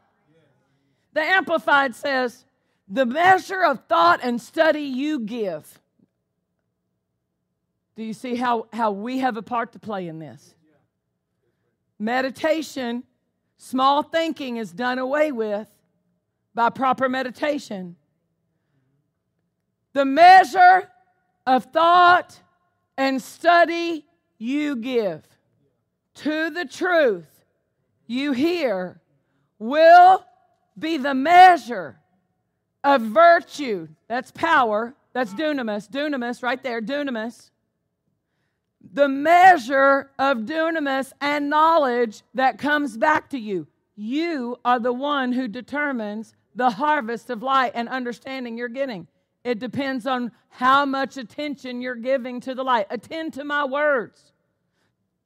The 1.13 1.21
Amplified 1.21 1.95
says, 1.95 2.45
the 2.91 3.05
measure 3.05 3.63
of 3.63 3.85
thought 3.87 4.19
and 4.21 4.39
study 4.39 4.81
you 4.81 5.21
give. 5.21 5.79
Do 7.95 8.03
you 8.03 8.13
see 8.13 8.35
how, 8.35 8.67
how 8.73 8.91
we 8.91 9.19
have 9.19 9.37
a 9.37 9.41
part 9.41 9.71
to 9.71 9.79
play 9.79 10.07
in 10.07 10.19
this? 10.19 10.55
Meditation, 11.97 13.03
small 13.57 14.03
thinking 14.03 14.57
is 14.57 14.73
done 14.73 14.99
away 14.99 15.31
with 15.31 15.67
by 16.53 16.69
proper 16.69 17.07
meditation. 17.07 17.95
The 19.93 20.03
measure 20.03 20.89
of 21.47 21.65
thought 21.65 22.41
and 22.97 23.21
study 23.21 24.05
you 24.37 24.75
give 24.75 25.23
to 26.15 26.49
the 26.49 26.65
truth 26.65 27.45
you 28.05 28.33
hear 28.33 28.99
will 29.59 30.25
be 30.77 30.97
the 30.97 31.13
measure 31.13 32.00
of 32.83 33.01
virtue. 33.01 33.87
That's 34.07 34.31
power. 34.31 34.93
That's 35.13 35.33
dunamis. 35.33 35.89
Dunamis, 35.89 36.41
right 36.41 36.61
there. 36.61 36.81
Dunamis. 36.81 37.49
The 38.93 39.07
measure 39.07 40.09
of 40.17 40.39
dunamis 40.39 41.13
and 41.21 41.49
knowledge 41.49 42.23
that 42.33 42.57
comes 42.57 42.97
back 42.97 43.29
to 43.29 43.39
you. 43.39 43.67
You 43.95 44.57
are 44.65 44.79
the 44.79 44.93
one 44.93 45.33
who 45.33 45.47
determines 45.47 46.33
the 46.55 46.71
harvest 46.71 47.29
of 47.29 47.43
light 47.43 47.73
and 47.75 47.87
understanding 47.87 48.57
you're 48.57 48.67
getting. 48.69 49.07
It 49.43 49.59
depends 49.59 50.05
on 50.05 50.31
how 50.49 50.85
much 50.85 51.17
attention 51.17 51.81
you're 51.81 51.95
giving 51.95 52.41
to 52.41 52.55
the 52.55 52.63
light. 52.63 52.87
Attend 52.89 53.33
to 53.33 53.43
my 53.43 53.65
words. 53.65 54.33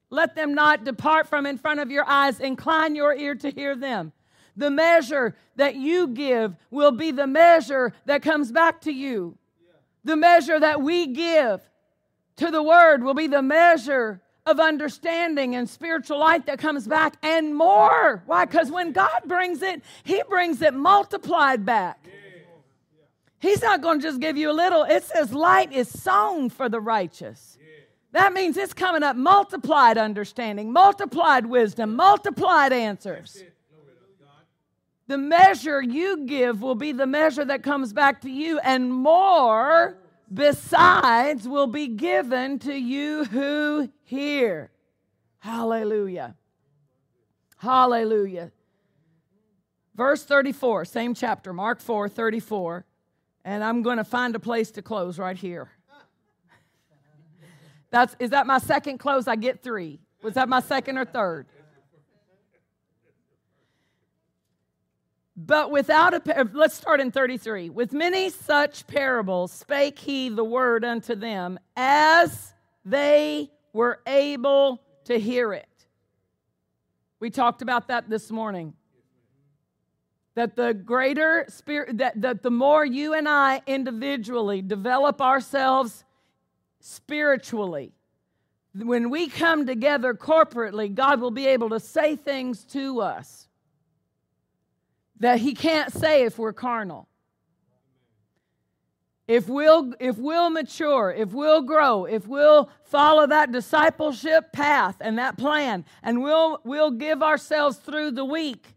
Let 0.10 0.36
them 0.36 0.54
not 0.54 0.84
depart 0.84 1.28
from 1.28 1.46
in 1.46 1.58
front 1.58 1.80
of 1.80 1.92
your 1.92 2.06
eyes. 2.08 2.40
Incline 2.40 2.96
your 2.96 3.14
ear 3.14 3.36
to 3.36 3.50
hear 3.50 3.76
them. 3.76 4.14
The 4.58 4.72
measure 4.72 5.36
that 5.56 5.76
you 5.76 6.08
give 6.08 6.56
will 6.72 6.92
be 6.92 7.12
the 7.12 7.28
measure 7.28 7.94
that 8.06 8.22
comes 8.22 8.52
back 8.52 8.82
to 8.82 8.92
you. 8.92 9.38
The 10.04 10.16
measure 10.16 10.60
that 10.60 10.82
we 10.82 11.08
give 11.08 11.62
to 12.38 12.52
the 12.52 12.62
word 12.62 13.04
will 13.04 13.14
be 13.14 13.28
the 13.28 13.42
measure 13.42 14.22
of 14.46 14.60
understanding 14.60 15.56
and 15.56 15.68
spiritual 15.68 16.20
light 16.20 16.46
that 16.46 16.60
comes 16.60 16.88
back 16.88 17.16
and 17.24 17.56
more. 17.56 18.22
Why? 18.28 18.46
Because 18.46 18.70
when 18.70 18.92
God 18.92 19.22
brings 19.26 19.62
it, 19.62 19.82
He 20.04 20.22
brings 20.30 20.62
it 20.62 20.74
multiplied 20.74 21.66
back. 21.66 22.06
He's 23.40 23.62
not 23.62 23.82
going 23.82 24.00
to 24.00 24.04
just 24.08 24.20
give 24.20 24.38
you 24.38 24.52
a 24.52 24.54
little. 24.54 24.84
It 24.84 25.04
says 25.04 25.34
light 25.34 25.72
is 25.72 25.88
sown 25.90 26.50
for 26.50 26.70
the 26.70 26.80
righteous. 26.80 27.58
That 28.12 28.32
means 28.32 28.56
it's 28.56 28.74
coming 28.74 29.04
up 29.04 29.16
multiplied 29.16 29.98
understanding, 29.98 30.72
multiplied 30.72 31.46
wisdom, 31.46 31.96
multiplied 31.96 32.72
answers. 32.72 33.44
The 35.08 35.18
measure 35.18 35.82
you 35.82 36.26
give 36.26 36.62
will 36.62 36.76
be 36.76 36.92
the 36.92 37.06
measure 37.06 37.46
that 37.46 37.62
comes 37.62 37.94
back 37.94 38.22
to 38.22 38.30
you, 38.30 38.60
and 38.60 38.92
more 38.92 39.98
besides 40.34 41.48
will 41.48 41.68
be 41.68 41.88
given 41.88 42.60
to 42.60 42.74
you 42.74 43.26
who 43.26 43.90
hear. 44.04 44.72
Hallelujah. 45.40 46.36
Hallelujah. 47.58 48.52
Verse 49.96 50.24
34, 50.24 50.86
same 50.86 51.14
chapter, 51.14 51.54
Mark 51.54 51.80
4 51.80 52.10
34. 52.10 52.86
And 53.46 53.64
I'm 53.64 53.84
going 53.84 53.98
to 53.98 54.04
find 54.04 54.36
a 54.36 54.40
place 54.40 54.72
to 54.72 54.82
close 54.82 55.20
right 55.20 55.38
here. 55.38 55.70
That's, 57.92 58.16
is 58.20 58.32
that 58.32 58.48
my 58.48 58.58
second 58.58 58.98
close? 58.98 59.28
I 59.28 59.36
get 59.36 59.62
three. 59.62 60.00
Was 60.24 60.34
that 60.34 60.50
my 60.50 60.60
second 60.60 60.98
or 60.98 61.06
third? 61.06 61.46
But 65.38 65.70
without 65.70 66.14
a, 66.14 66.50
let's 66.54 66.76
start 66.76 67.02
in 67.02 67.12
33. 67.12 67.70
With 67.70 67.92
many 67.92 68.30
such 68.30 68.88
parables 68.88 69.52
spake 69.52 70.00
he 70.00 70.30
the 70.30 70.44
word 70.44 70.86
unto 70.86 71.14
them 71.14 71.60
as 71.76 72.54
they 72.86 73.52
were 73.74 74.00
able 74.08 74.82
to 75.06 75.20
hear 75.20 75.52
it. 75.52 75.68
We 77.20 77.30
talked 77.30 77.62
about 77.62 77.90
that 77.90 78.10
this 78.10 78.32
morning. 78.32 78.74
That 80.36 80.56
the 80.56 80.74
greater 80.74 81.46
spirit, 81.50 81.98
that, 81.98 82.22
that 82.22 82.42
the 82.42 82.52
more 82.52 82.86
you 82.86 83.14
and 83.14 83.28
I 83.28 83.62
individually 83.68 84.62
develop 84.62 85.22
ourselves 85.22 86.06
spiritually, 86.80 87.94
when 88.74 89.10
we 89.10 89.28
come 89.28 89.66
together 89.66 90.14
corporately, 90.14 90.94
God 90.94 91.20
will 91.20 91.32
be 91.32 91.48
able 91.48 91.70
to 91.70 91.80
say 91.80 92.16
things 92.16 92.64
to 92.66 93.02
us 93.02 93.48
that 95.20 95.40
He 95.40 95.54
can't 95.54 95.92
say 95.92 96.24
if 96.24 96.38
we're 96.38 96.54
carnal. 96.54 97.08
If 99.28 99.50
we'll, 99.50 99.94
if 100.00 100.18
we'll 100.18 100.52
mature, 100.52 101.12
if 101.12 101.34
we'll 101.34 101.64
grow, 101.64 102.06
if 102.06 102.28
we'll 102.28 102.70
follow 102.84 103.26
that 103.26 103.52
discipleship 103.52 104.52
path 104.54 104.98
and 105.02 105.18
that 105.18 105.36
plan, 105.36 105.84
and 106.04 106.22
we'll, 106.22 106.62
we'll 106.64 106.92
give 106.92 107.24
ourselves 107.24 107.78
through 107.78 108.12
the 108.12 108.26
week 108.26 108.76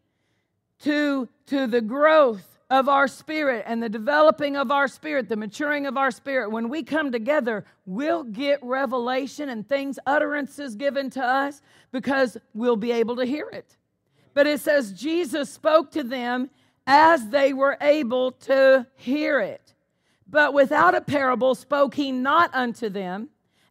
to, 0.84 1.28
to 1.46 1.66
the 1.66 1.82
growth 1.82 2.58
of 2.70 2.88
our 2.88 3.08
spirit 3.08 3.64
and 3.66 3.82
the 3.82 3.88
developing 3.88 4.56
of 4.56 4.70
our 4.70 4.88
spirit, 4.88 5.28
the 5.28 5.36
maturing 5.36 5.86
of 5.86 5.96
our 5.96 6.10
spirit, 6.10 6.50
when 6.50 6.68
we 6.68 6.82
come 6.82 7.10
together, 7.10 7.64
we'll 7.86 8.24
get 8.24 8.58
revelation 8.62 9.48
and 9.48 9.66
things, 9.68 9.98
utterances 10.06 10.74
given 10.74 11.08
to 11.10 11.22
us 11.22 11.62
because 11.92 12.36
we'll 12.52 12.76
be 12.76 12.92
able 12.92 13.16
to 13.16 13.24
hear 13.24 13.48
it. 13.50 13.77
But 14.38 14.46
it 14.46 14.60
says 14.60 14.92
Jesus 14.92 15.50
spoke 15.50 15.90
to 15.90 16.04
them 16.04 16.48
as 16.86 17.26
they 17.30 17.52
were 17.52 17.76
able 17.80 18.30
to 18.30 18.86
hear 18.94 19.40
it. 19.40 19.74
But 20.28 20.54
without 20.54 20.94
a 20.94 21.00
parable 21.00 21.56
spoke 21.56 21.92
he 21.96 22.12
not 22.12 22.54
unto 22.54 22.88
them. 22.88 23.30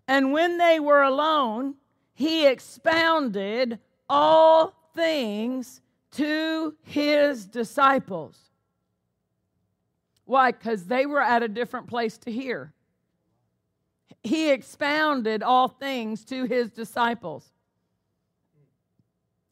And 0.09 0.33
when 0.33 0.57
they 0.57 0.81
were 0.81 1.03
alone, 1.03 1.75
he 2.13 2.45
expounded 2.45 3.79
all 4.09 4.73
things 4.93 5.79
to 6.17 6.75
his 6.83 7.45
disciples. 7.45 8.37
Why? 10.25 10.51
Because 10.51 10.87
they 10.87 11.05
were 11.05 11.21
at 11.21 11.43
a 11.43 11.47
different 11.47 11.87
place 11.87 12.17
to 12.17 12.29
hear. 12.29 12.73
He 14.21 14.51
expounded 14.51 15.43
all 15.43 15.69
things 15.69 16.25
to 16.25 16.43
his 16.43 16.71
disciples. 16.71 17.53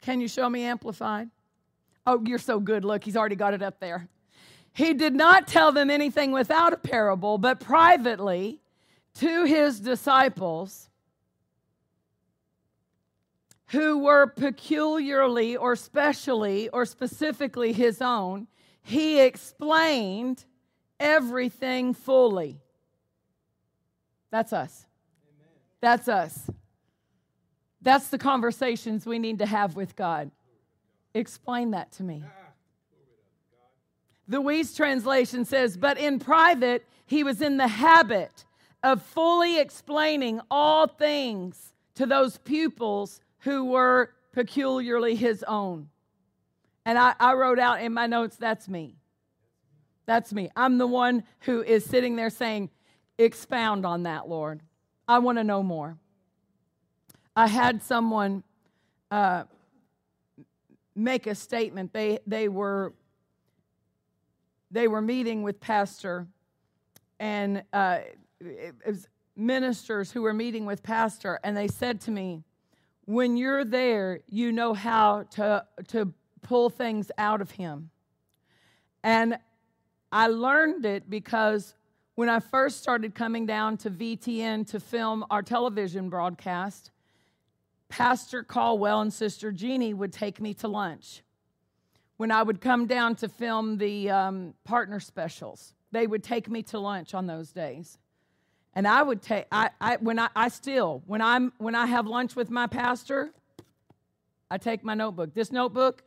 Can 0.06 0.22
you 0.22 0.28
show 0.28 0.47
me 0.47 0.62
amplified? 0.62 1.32
Oh, 2.06 2.22
you're 2.24 2.38
so 2.38 2.60
good. 2.60 2.86
Look, 2.86 3.03
he's 3.03 3.18
already 3.18 3.36
got 3.36 3.56
it 3.56 3.64
up 3.64 3.80
there. 3.80 4.08
He 4.72 4.93
did 4.93 5.16
not 5.16 5.47
tell 5.47 5.72
them 5.72 5.89
anything 5.89 6.32
without 6.32 6.74
a 6.74 6.78
parable, 6.78 7.39
but 7.39 7.60
privately 7.60 8.62
to 9.16 9.45
his 9.45 9.80
disciples 9.80 10.89
who 13.70 13.97
were 13.97 14.28
peculiarly 14.28 15.58
or 15.58 15.76
specially 15.76 16.70
or 16.70 16.86
specifically 16.86 17.74
his 17.74 17.99
own, 17.99 18.45
he 18.84 19.20
explained 19.20 20.45
everything 20.99 21.95
fully. 21.95 22.62
That's 24.30 24.53
us. 24.53 24.86
That's 25.82 26.08
us. 26.08 26.47
That's 27.86 28.08
the 28.08 28.18
conversations 28.18 29.06
we 29.06 29.20
need 29.20 29.38
to 29.40 29.46
have 29.46 29.76
with 29.76 29.96
God. 29.96 30.32
Explain 31.14 31.72
that 31.72 31.92
to 31.94 32.04
me. 32.04 32.24
The 34.28 34.42
Wuest 34.42 34.76
translation 34.76 35.46
says, 35.46 35.78
But 35.78 36.00
in 36.00 36.18
private, 36.18 36.84
he 37.06 37.24
was 37.24 37.44
in 37.44 37.58
the 37.58 37.68
habit 37.68 38.44
of 38.82 39.04
fully 39.04 39.60
explaining 39.60 40.42
all 40.50 40.88
things 40.88 41.74
to 41.94 42.08
those 42.08 42.40
pupils 42.40 43.22
who 43.42 43.66
were 43.66 44.10
peculiarly 44.34 45.16
his 45.16 45.44
own. 45.48 45.90
And 46.88 46.98
I, 46.98 47.14
I, 47.20 47.34
wrote 47.36 47.60
out 47.60 47.82
in 47.82 47.94
my 47.94 48.08
notes, 48.08 48.36
that's 48.36 48.68
me. 48.68 48.96
That's 50.08 50.34
me. 50.34 50.50
I'm 50.56 50.80
the 50.80 50.88
one 50.88 51.24
who 51.42 51.62
is 51.62 51.86
sitting 51.86 52.16
there 52.16 52.32
saying, 52.32 52.72
Expound 53.20 53.86
on 53.86 54.04
that, 54.04 54.28
Lord. 54.28 54.62
I 55.08 55.20
want 55.20 55.38
to 55.38 55.44
know 55.44 55.62
more. 55.62 56.00
I 57.36 57.48
had 57.48 57.84
someone 57.84 58.44
uh, 59.12 59.44
make 60.96 61.28
a 61.28 61.36
statement. 61.36 61.92
They, 61.94 62.20
they 62.26 62.48
were 62.48 62.94
they 64.72 64.88
were 64.90 65.02
meeting 65.02 65.42
with 65.44 65.62
pastor 65.62 66.28
and 67.20 67.64
uh, 67.72 68.00
it 68.42 68.76
was 68.86 69.08
ministers 69.38 70.12
who 70.12 70.22
were 70.22 70.34
meeting 70.34 70.66
with 70.66 70.84
pastor 70.84 71.40
and 71.44 71.56
they 71.56 71.68
said 71.68 72.02
to 72.02 72.12
me 72.12 72.44
when 73.06 73.38
you're 73.38 73.64
there 73.64 74.20
you 74.28 74.52
know 74.52 74.74
how 74.74 75.24
to 75.30 75.64
to 75.88 76.12
pull 76.42 76.70
things 76.70 77.12
out 77.18 77.42
of 77.42 77.52
him 77.52 77.90
and 79.04 79.38
i 80.12 80.28
learned 80.28 80.86
it 80.86 81.10
because 81.10 81.76
when 82.16 82.30
i 82.30 82.40
first 82.40 82.82
started 82.82 83.14
coming 83.14 83.46
down 83.46 83.78
to 83.78 83.90
vtn 83.90 84.66
to 84.66 84.80
film 84.80 85.24
our 85.30 85.42
television 85.42 86.10
broadcast 86.10 86.92
pastor 87.90 88.44
caldwell 88.44 89.02
and 89.02 89.14
sister 89.14 89.52
jeannie 89.52 89.94
would 89.94 90.12
take 90.12 90.42
me 90.42 90.54
to 90.54 90.68
lunch 90.68 91.22
when 92.18 92.32
I 92.32 92.44
would 92.44 92.62
come 92.62 92.88
down 92.88 93.16
to 93.18 93.30
film 93.30 93.78
the 93.78 94.10
um, 94.10 94.54
partner 94.64 95.00
specials. 95.00 95.74
They 95.92 96.08
would 96.08 96.24
take 96.24 96.50
me 96.50 96.64
to 96.64 96.80
lunch 96.80 97.14
on 97.14 97.28
those 97.28 97.52
days. 97.52 97.98
And 98.74 98.88
I 98.88 99.04
would 99.04 99.22
take, 99.22 99.46
I, 99.52 99.70
I, 99.80 99.98
when 99.98 100.20
I, 100.20 100.30
I 100.36 100.50
still, 100.50 101.04
when, 101.08 101.22
I'm, 101.22 101.54
when 101.58 101.76
I 101.76 101.86
have 101.86 102.08
lunch 102.08 102.36
with 102.36 102.50
my 102.50 102.68
pastor, 102.68 103.32
I 104.50 104.58
take 104.58 104.84
my 104.84 104.94
notebook. 104.94 105.34
This 105.34 105.52
notebook 105.52 106.04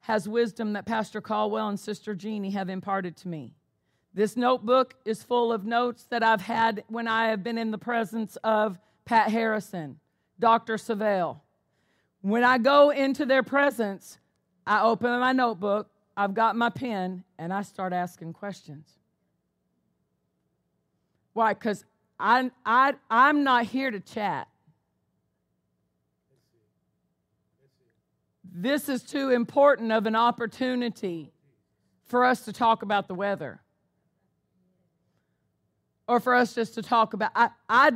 has 0.00 0.28
wisdom 0.28 0.72
that 0.72 0.86
Pastor 0.86 1.20
Caldwell 1.20 1.68
and 1.68 1.78
Sister 1.78 2.14
Jeannie 2.14 2.50
have 2.52 2.68
imparted 2.68 3.16
to 3.18 3.28
me. 3.28 3.54
This 4.14 4.36
notebook 4.36 4.94
is 5.04 5.22
full 5.22 5.52
of 5.52 5.64
notes 5.64 6.06
that 6.10 6.22
I've 6.22 6.40
had 6.40 6.82
when 6.88 7.06
I 7.06 7.28
have 7.28 7.44
been 7.44 7.58
in 7.58 7.70
the 7.70 7.78
presence 7.78 8.36
of 8.42 8.78
Pat 9.04 9.30
Harrison, 9.30 9.99
Dr. 10.40 10.76
Savelle. 10.76 11.40
When 12.22 12.42
I 12.42 12.58
go 12.58 12.90
into 12.90 13.24
their 13.24 13.42
presence, 13.42 14.18
I 14.66 14.82
open 14.82 15.18
my 15.20 15.32
notebook, 15.32 15.88
I've 16.16 16.34
got 16.34 16.56
my 16.56 16.70
pen, 16.70 17.24
and 17.38 17.52
I 17.52 17.62
start 17.62 17.92
asking 17.92 18.32
questions. 18.32 18.98
Why? 21.32 21.54
Because 21.54 21.84
I, 22.18 22.50
I, 22.66 22.94
I'm 23.10 23.44
not 23.44 23.66
here 23.66 23.90
to 23.90 24.00
chat. 24.00 24.48
This 28.52 28.88
is 28.88 29.02
too 29.02 29.30
important 29.30 29.92
of 29.92 30.06
an 30.06 30.16
opportunity 30.16 31.32
for 32.04 32.24
us 32.24 32.44
to 32.44 32.52
talk 32.52 32.82
about 32.82 33.06
the 33.06 33.14
weather 33.14 33.60
or 36.08 36.18
for 36.18 36.34
us 36.34 36.54
just 36.54 36.74
to 36.74 36.82
talk 36.82 37.14
about. 37.14 37.30
I, 37.36 37.50
I, 37.68 37.92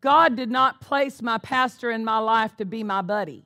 God 0.00 0.36
did 0.36 0.50
not 0.50 0.80
place 0.80 1.20
my 1.20 1.38
pastor 1.38 1.90
in 1.90 2.04
my 2.04 2.18
life 2.18 2.56
to 2.56 2.64
be 2.64 2.82
my 2.82 3.02
buddy. 3.02 3.44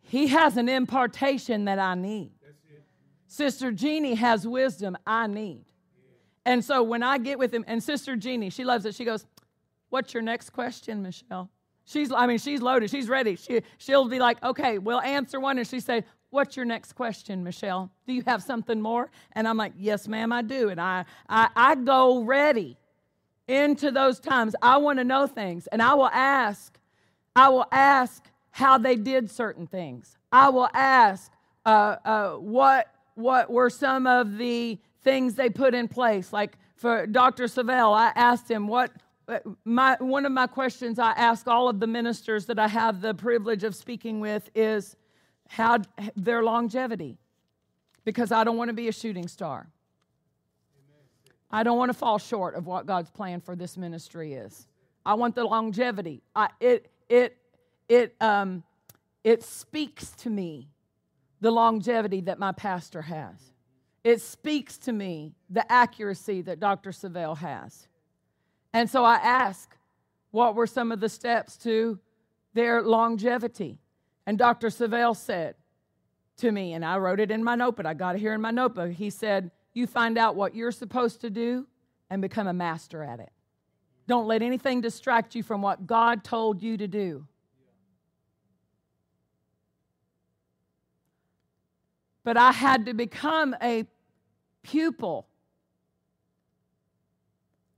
He 0.00 0.28
has 0.28 0.56
an 0.56 0.68
impartation 0.68 1.66
that 1.66 1.78
I 1.78 1.94
need. 1.94 2.32
Sister 3.26 3.70
Jeannie 3.70 4.14
has 4.14 4.46
wisdom 4.46 4.96
I 5.06 5.26
need. 5.26 5.66
And 6.46 6.64
so 6.64 6.82
when 6.82 7.02
I 7.02 7.18
get 7.18 7.38
with 7.38 7.52
him, 7.52 7.62
and 7.68 7.82
Sister 7.82 8.16
Jeannie, 8.16 8.48
she 8.48 8.64
loves 8.64 8.86
it. 8.86 8.94
She 8.94 9.04
goes, 9.04 9.26
What's 9.90 10.14
your 10.14 10.22
next 10.22 10.50
question, 10.50 11.02
Michelle? 11.02 11.50
She's, 11.84 12.12
I 12.12 12.26
mean, 12.26 12.38
she's 12.38 12.60
loaded. 12.60 12.90
She's 12.90 13.08
ready. 13.08 13.36
She, 13.36 13.62
she'll 13.76 14.08
be 14.08 14.18
like, 14.18 14.42
Okay, 14.42 14.78
we'll 14.78 15.00
answer 15.02 15.38
one. 15.38 15.58
And 15.58 15.66
she 15.66 15.78
say, 15.78 16.04
What's 16.30 16.56
your 16.56 16.64
next 16.64 16.94
question, 16.94 17.44
Michelle? 17.44 17.90
Do 18.06 18.14
you 18.14 18.22
have 18.26 18.42
something 18.42 18.80
more? 18.80 19.10
And 19.32 19.46
I'm 19.46 19.58
like, 19.58 19.74
Yes, 19.76 20.08
ma'am, 20.08 20.32
I 20.32 20.40
do. 20.40 20.70
And 20.70 20.80
I, 20.80 21.04
I, 21.28 21.50
I 21.54 21.74
go 21.74 22.22
ready. 22.22 22.78
Into 23.48 23.90
those 23.90 24.20
times, 24.20 24.54
I 24.60 24.76
want 24.76 24.98
to 24.98 25.04
know 25.04 25.26
things. 25.26 25.66
And 25.68 25.82
I 25.82 25.94
will 25.94 26.10
ask, 26.12 26.78
I 27.34 27.48
will 27.48 27.66
ask 27.72 28.24
how 28.50 28.78
they 28.78 28.96
did 28.96 29.30
certain 29.30 29.66
things. 29.66 30.16
I 30.30 30.50
will 30.50 30.68
ask 30.74 31.32
uh, 31.64 31.96
uh, 32.04 32.32
what, 32.34 32.92
what 33.14 33.50
were 33.50 33.70
some 33.70 34.06
of 34.06 34.36
the 34.36 34.78
things 35.02 35.34
they 35.34 35.48
put 35.48 35.74
in 35.74 35.88
place. 35.88 36.32
Like 36.32 36.58
for 36.76 37.06
Dr. 37.06 37.44
Savelle, 37.44 37.96
I 37.96 38.12
asked 38.14 38.50
him 38.50 38.68
what, 38.68 38.92
my, 39.64 39.96
one 40.00 40.26
of 40.26 40.32
my 40.32 40.46
questions 40.46 40.98
I 40.98 41.12
ask 41.12 41.46
all 41.46 41.68
of 41.68 41.80
the 41.80 41.86
ministers 41.86 42.46
that 42.46 42.58
I 42.58 42.68
have 42.68 43.00
the 43.00 43.14
privilege 43.14 43.64
of 43.64 43.74
speaking 43.74 44.20
with 44.20 44.50
is 44.54 44.96
how 45.48 45.78
their 46.16 46.42
longevity, 46.42 47.18
because 48.04 48.32
I 48.32 48.44
don't 48.44 48.56
want 48.56 48.68
to 48.68 48.74
be 48.74 48.88
a 48.88 48.92
shooting 48.92 49.28
star. 49.28 49.68
I 51.50 51.62
don't 51.62 51.78
want 51.78 51.90
to 51.90 51.96
fall 51.96 52.18
short 52.18 52.54
of 52.54 52.66
what 52.66 52.86
God's 52.86 53.10
plan 53.10 53.40
for 53.40 53.56
this 53.56 53.76
ministry 53.76 54.34
is. 54.34 54.66
I 55.04 55.14
want 55.14 55.34
the 55.34 55.44
longevity. 55.44 56.22
I, 56.34 56.50
it 56.60 56.90
it 57.08 57.36
it 57.88 58.14
um, 58.20 58.62
it 59.24 59.42
speaks 59.42 60.10
to 60.12 60.30
me 60.30 60.68
the 61.40 61.50
longevity 61.50 62.20
that 62.22 62.38
my 62.38 62.52
pastor 62.52 63.02
has. 63.02 63.52
It 64.04 64.20
speaks 64.20 64.78
to 64.78 64.92
me 64.92 65.34
the 65.50 65.70
accuracy 65.70 66.42
that 66.42 66.60
Dr. 66.60 66.90
Savelle 66.90 67.36
has. 67.36 67.88
And 68.72 68.88
so 68.88 69.04
I 69.04 69.16
ask, 69.16 69.76
what 70.30 70.54
were 70.54 70.66
some 70.66 70.92
of 70.92 71.00
the 71.00 71.08
steps 71.08 71.56
to 71.58 71.98
their 72.54 72.82
longevity? 72.82 73.78
And 74.26 74.38
Dr. 74.38 74.68
Savelle 74.68 75.16
said 75.16 75.54
to 76.38 76.52
me, 76.52 76.74
and 76.74 76.84
I 76.84 76.98
wrote 76.98 77.20
it 77.20 77.30
in 77.30 77.42
my 77.42 77.54
notebook, 77.54 77.86
I 77.86 77.94
got 77.94 78.14
it 78.14 78.20
here 78.20 78.34
in 78.34 78.40
my 78.40 78.50
notebook. 78.50 78.92
He 78.92 79.10
said, 79.10 79.50
You 79.78 79.86
find 79.86 80.18
out 80.18 80.36
what 80.36 80.54
you're 80.54 80.72
supposed 80.72 81.20
to 81.22 81.30
do 81.30 81.66
and 82.10 82.20
become 82.20 82.46
a 82.46 82.52
master 82.52 83.02
at 83.02 83.20
it. 83.20 83.30
Don't 84.06 84.26
let 84.26 84.42
anything 84.42 84.80
distract 84.80 85.34
you 85.34 85.42
from 85.42 85.62
what 85.62 85.86
God 85.86 86.24
told 86.24 86.62
you 86.62 86.76
to 86.76 86.88
do. 86.88 87.26
But 92.24 92.36
I 92.36 92.52
had 92.52 92.86
to 92.86 92.94
become 92.94 93.54
a 93.62 93.84
pupil 94.62 95.28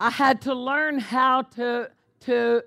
I 0.00 0.08
had 0.08 0.40
to 0.42 0.54
learn 0.54 0.98
how 0.98 1.42
to, 1.42 1.90
to 2.20 2.62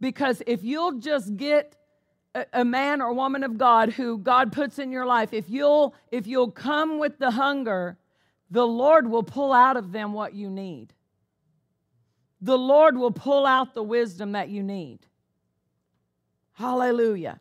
because 0.00 0.42
if 0.46 0.64
you'll 0.64 0.98
just 0.98 1.36
get 1.36 1.76
a, 2.34 2.46
a 2.54 2.64
man 2.64 3.02
or 3.02 3.12
woman 3.12 3.44
of 3.44 3.58
God 3.58 3.92
who 3.92 4.16
God 4.16 4.50
puts 4.50 4.78
in 4.78 4.90
your 4.90 5.04
life, 5.04 5.34
if 5.34 5.50
you'll 5.50 5.94
if 6.10 6.26
you'll 6.26 6.50
come 6.50 6.98
with 6.98 7.18
the 7.18 7.32
hunger, 7.32 7.98
the 8.50 8.66
Lord 8.66 9.08
will 9.10 9.22
pull 9.22 9.52
out 9.52 9.76
of 9.76 9.92
them 9.92 10.12
what 10.12 10.34
you 10.34 10.48
need. 10.50 10.92
The 12.40 12.56
Lord 12.56 12.96
will 12.96 13.10
pull 13.10 13.46
out 13.46 13.74
the 13.74 13.82
wisdom 13.82 14.32
that 14.32 14.48
you 14.48 14.62
need. 14.62 15.00
Hallelujah. 16.52 17.40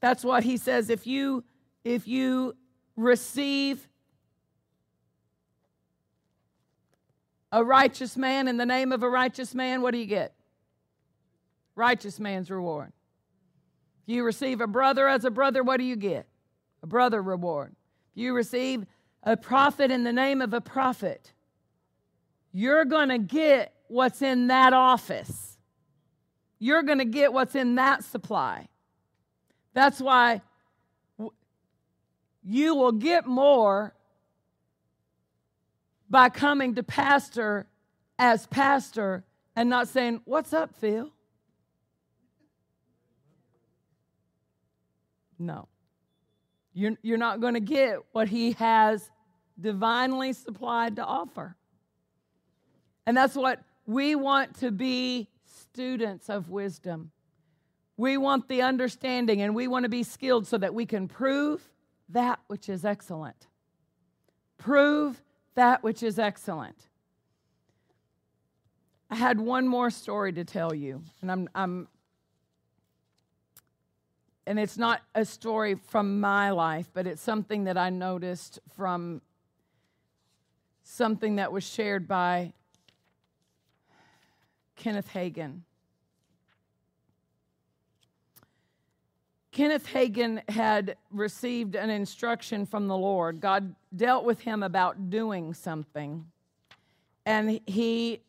That's 0.00 0.24
what 0.24 0.44
he 0.44 0.56
says 0.56 0.90
if 0.90 1.06
you 1.06 1.44
if 1.84 2.08
you 2.08 2.56
receive 2.96 3.86
a 7.52 7.62
righteous 7.62 8.16
man 8.16 8.48
in 8.48 8.56
the 8.56 8.66
name 8.66 8.90
of 8.90 9.02
a 9.02 9.08
righteous 9.08 9.54
man, 9.54 9.82
what 9.82 9.92
do 9.92 9.98
you 9.98 10.06
get? 10.06 10.34
Righteous 11.76 12.18
man's 12.18 12.50
reward. 12.50 12.92
If 14.06 14.14
you 14.14 14.24
receive 14.24 14.60
a 14.60 14.66
brother 14.66 15.06
as 15.06 15.24
a 15.24 15.30
brother, 15.30 15.62
what 15.62 15.76
do 15.76 15.84
you 15.84 15.96
get? 15.96 16.26
A 16.82 16.86
brother 16.86 17.22
reward. 17.22 17.74
If 18.12 18.22
you 18.22 18.34
receive 18.34 18.86
a 19.24 19.36
prophet 19.36 19.90
in 19.90 20.04
the 20.04 20.12
name 20.12 20.40
of 20.40 20.52
a 20.52 20.60
prophet, 20.60 21.32
you're 22.52 22.84
going 22.84 23.08
to 23.08 23.18
get 23.18 23.72
what's 23.88 24.22
in 24.22 24.48
that 24.48 24.72
office. 24.72 25.56
You're 26.58 26.82
going 26.82 26.98
to 26.98 27.04
get 27.04 27.32
what's 27.32 27.54
in 27.54 27.74
that 27.74 28.04
supply. 28.04 28.68
That's 29.72 30.00
why 30.00 30.42
you 32.44 32.74
will 32.74 32.92
get 32.92 33.26
more 33.26 33.94
by 36.08 36.28
coming 36.28 36.74
to 36.76 36.82
pastor 36.82 37.66
as 38.18 38.46
pastor 38.46 39.24
and 39.56 39.68
not 39.68 39.88
saying, 39.88 40.20
What's 40.24 40.52
up, 40.52 40.74
Phil? 40.76 41.10
No. 45.38 45.68
You're, 46.72 46.96
you're 47.02 47.18
not 47.18 47.40
going 47.40 47.54
to 47.54 47.60
get 47.60 47.98
what 48.12 48.28
he 48.28 48.52
has 48.52 49.10
divinely 49.60 50.32
supplied 50.32 50.96
to 50.96 51.04
offer. 51.04 51.56
And 53.06 53.16
that's 53.16 53.34
what 53.34 53.60
we 53.86 54.14
want 54.14 54.58
to 54.60 54.70
be 54.70 55.28
students 55.44 56.28
of 56.28 56.50
wisdom. 56.50 57.10
We 57.96 58.16
want 58.16 58.48
the 58.48 58.62
understanding 58.62 59.42
and 59.42 59.54
we 59.54 59.68
want 59.68 59.84
to 59.84 59.88
be 59.88 60.02
skilled 60.02 60.46
so 60.46 60.58
that 60.58 60.74
we 60.74 60.86
can 60.86 61.06
prove 61.06 61.62
that 62.08 62.40
which 62.48 62.68
is 62.68 62.84
excellent. 62.84 63.46
Prove 64.58 65.22
that 65.54 65.82
which 65.82 66.02
is 66.02 66.18
excellent. 66.18 66.76
I 69.10 69.16
had 69.16 69.38
one 69.38 69.68
more 69.68 69.90
story 69.90 70.32
to 70.32 70.44
tell 70.44 70.74
you, 70.74 71.02
and 71.20 71.30
I'm, 71.30 71.48
I'm 71.54 71.88
and 74.46 74.58
it's 74.58 74.76
not 74.76 75.00
a 75.14 75.24
story 75.24 75.74
from 75.74 76.20
my 76.20 76.50
life, 76.50 76.90
but 76.92 77.06
it's 77.06 77.22
something 77.22 77.64
that 77.64 77.78
I 77.78 77.90
noticed 77.90 78.58
from 78.76 79.22
something 80.84 81.36
that 81.36 81.50
was 81.50 81.64
shared 81.64 82.06
by 82.06 82.52
Kenneth 84.76 85.08
Hagin. 85.12 85.62
Kenneth 89.50 89.86
Hagin 89.86 90.42
had 90.50 90.96
received 91.12 91.74
an 91.76 91.88
instruction 91.88 92.66
from 92.66 92.88
the 92.88 92.96
Lord. 92.96 93.40
God 93.40 93.74
dealt 93.94 94.24
with 94.24 94.40
him 94.40 94.62
about 94.62 95.10
doing 95.10 95.54
something, 95.54 96.26
and 97.24 97.60
he 97.66 98.20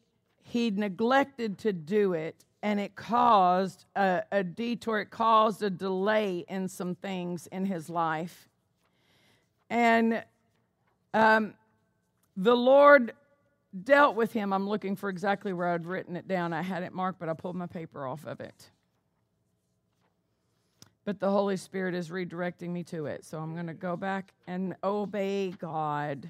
he 0.43 0.69
neglected 0.69 1.57
to 1.57 1.73
do 1.73 2.13
it, 2.13 2.35
and 2.61 2.79
it 2.79 2.95
caused 2.95 3.85
a, 3.95 4.21
a 4.31 4.43
detour. 4.43 4.99
It 4.99 5.09
caused 5.09 5.63
a 5.63 5.69
delay 5.71 6.45
in 6.47 6.67
some 6.67 6.93
things 6.93 7.47
in 7.47 7.65
his 7.65 7.89
life, 7.89 8.47
and 9.71 10.23
um, 11.15 11.55
the 12.35 12.55
Lord 12.55 13.13
dealt 13.83 14.15
with 14.15 14.33
him. 14.33 14.53
I'm 14.53 14.67
looking 14.67 14.95
for 14.95 15.09
exactly 15.09 15.53
where 15.53 15.69
I'd 15.69 15.85
written 15.85 16.15
it 16.15 16.27
down. 16.27 16.53
I 16.53 16.61
had 16.61 16.83
it 16.83 16.93
marked, 16.93 17.19
but 17.19 17.29
I 17.29 17.33
pulled 17.33 17.55
my 17.55 17.67
paper 17.67 18.05
off 18.05 18.25
of 18.25 18.39
it 18.39 18.69
but 21.05 21.19
the 21.19 21.29
Holy 21.29 21.55
Spirit 21.55 21.93
is 21.93 22.09
redirecting 22.09 22.69
me 22.69 22.83
to 22.85 23.05
it. 23.05 23.23
So 23.23 23.37
I'm 23.37 23.53
going 23.53 23.67
to 23.67 23.73
go 23.73 23.95
back 23.95 24.33
and 24.47 24.75
obey 24.83 25.51
God 25.51 26.27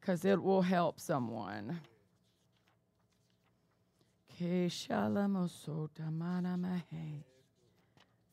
because 0.00 0.24
it 0.24 0.42
will 0.42 0.62
help 0.62 0.98
someone. 1.00 1.80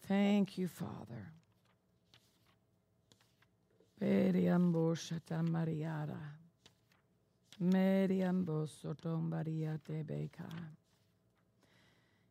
Thank 0.08 0.58
you, 0.58 0.68
Father. 0.68 1.32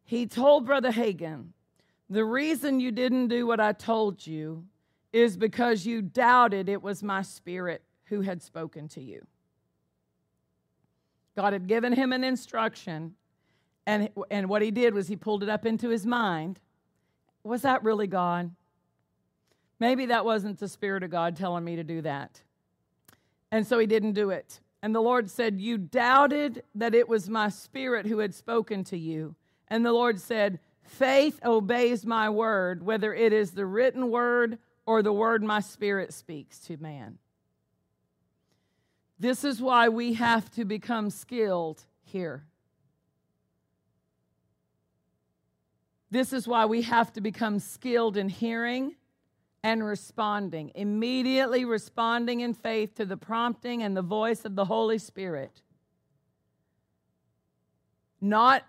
He 0.04 0.26
told 0.26 0.66
Brother 0.66 0.90
Hagin, 0.90 1.52
the 2.08 2.24
reason 2.24 2.80
you 2.80 2.90
didn't 2.90 3.28
do 3.28 3.46
what 3.46 3.60
I 3.60 3.72
told 3.72 4.26
you 4.26 4.64
is 5.12 5.36
because 5.36 5.86
you 5.86 6.02
doubted 6.02 6.68
it 6.68 6.82
was 6.82 7.04
my 7.04 7.22
spirit 7.22 7.82
who 8.06 8.22
had 8.22 8.42
spoken 8.42 8.88
to 8.88 9.00
you. 9.00 9.24
God 11.36 11.52
had 11.52 11.68
given 11.68 11.92
him 11.92 12.12
an 12.12 12.24
instruction, 12.24 13.14
and, 13.86 14.10
and 14.32 14.48
what 14.48 14.62
he 14.62 14.72
did 14.72 14.92
was 14.94 15.06
he 15.06 15.14
pulled 15.14 15.44
it 15.44 15.48
up 15.48 15.64
into 15.64 15.88
his 15.88 16.04
mind. 16.04 16.58
Was 17.44 17.62
that 17.62 17.84
really 17.84 18.08
God? 18.08 18.50
Maybe 19.80 20.06
that 20.06 20.24
wasn't 20.24 20.60
the 20.60 20.68
Spirit 20.68 21.02
of 21.02 21.10
God 21.10 21.34
telling 21.34 21.64
me 21.64 21.76
to 21.76 21.84
do 21.84 22.02
that. 22.02 22.42
And 23.50 23.66
so 23.66 23.78
he 23.78 23.86
didn't 23.86 24.12
do 24.12 24.30
it. 24.30 24.60
And 24.82 24.94
the 24.94 25.00
Lord 25.00 25.28
said, 25.28 25.60
You 25.60 25.78
doubted 25.78 26.62
that 26.74 26.94
it 26.94 27.08
was 27.08 27.28
my 27.28 27.48
Spirit 27.48 28.06
who 28.06 28.18
had 28.18 28.34
spoken 28.34 28.84
to 28.84 28.98
you. 28.98 29.34
And 29.68 29.84
the 29.84 29.92
Lord 29.92 30.20
said, 30.20 30.60
Faith 30.82 31.40
obeys 31.44 32.04
my 32.04 32.28
word, 32.28 32.82
whether 32.82 33.14
it 33.14 33.32
is 33.32 33.52
the 33.52 33.66
written 33.66 34.10
word 34.10 34.58
or 34.86 35.02
the 35.02 35.12
word 35.12 35.42
my 35.42 35.60
spirit 35.60 36.12
speaks 36.12 36.58
to 36.58 36.76
man. 36.78 37.18
This 39.18 39.44
is 39.44 39.62
why 39.62 39.88
we 39.88 40.14
have 40.14 40.50
to 40.52 40.64
become 40.64 41.10
skilled 41.10 41.84
here. 42.02 42.44
This 46.10 46.32
is 46.32 46.48
why 46.48 46.64
we 46.64 46.82
have 46.82 47.12
to 47.12 47.20
become 47.20 47.60
skilled 47.60 48.16
in 48.16 48.28
hearing 48.28 48.96
and 49.62 49.84
responding, 49.84 50.72
immediately 50.74 51.64
responding 51.64 52.40
in 52.40 52.54
faith 52.54 52.94
to 52.94 53.04
the 53.04 53.16
prompting 53.16 53.82
and 53.82 53.96
the 53.96 54.02
voice 54.02 54.44
of 54.44 54.54
the 54.54 54.64
Holy 54.64 54.98
Spirit. 54.98 55.62
Not, 58.20 58.64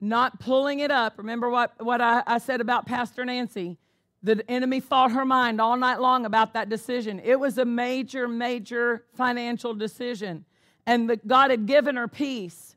not 0.00 0.40
pulling 0.40 0.80
it 0.80 0.90
up. 0.90 1.14
Remember 1.18 1.48
what, 1.48 1.74
what 1.84 2.00
I, 2.00 2.22
I 2.26 2.38
said 2.38 2.60
about 2.60 2.86
Pastor 2.86 3.24
Nancy? 3.24 3.78
The 4.22 4.42
enemy 4.50 4.80
fought 4.80 5.12
her 5.12 5.24
mind 5.24 5.60
all 5.60 5.76
night 5.76 6.00
long 6.00 6.26
about 6.26 6.54
that 6.54 6.68
decision. 6.68 7.20
It 7.22 7.38
was 7.38 7.58
a 7.58 7.64
major, 7.64 8.26
major 8.26 9.04
financial 9.14 9.74
decision. 9.74 10.44
And 10.86 11.10
the, 11.10 11.16
God 11.16 11.50
had 11.50 11.66
given 11.66 11.96
her 11.96 12.08
peace. 12.08 12.74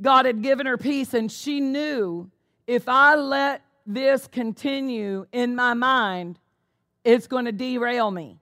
God 0.00 0.26
had 0.26 0.42
given 0.42 0.66
her 0.66 0.78
peace, 0.78 1.14
and 1.14 1.30
she 1.30 1.60
knew 1.60 2.30
if 2.66 2.88
I 2.88 3.14
let 3.14 3.62
this 3.86 4.26
continue 4.26 5.26
in 5.32 5.54
my 5.54 5.74
mind, 5.74 6.38
it's 7.04 7.26
going 7.26 7.44
to 7.46 7.52
derail 7.52 8.10
me. 8.10 8.38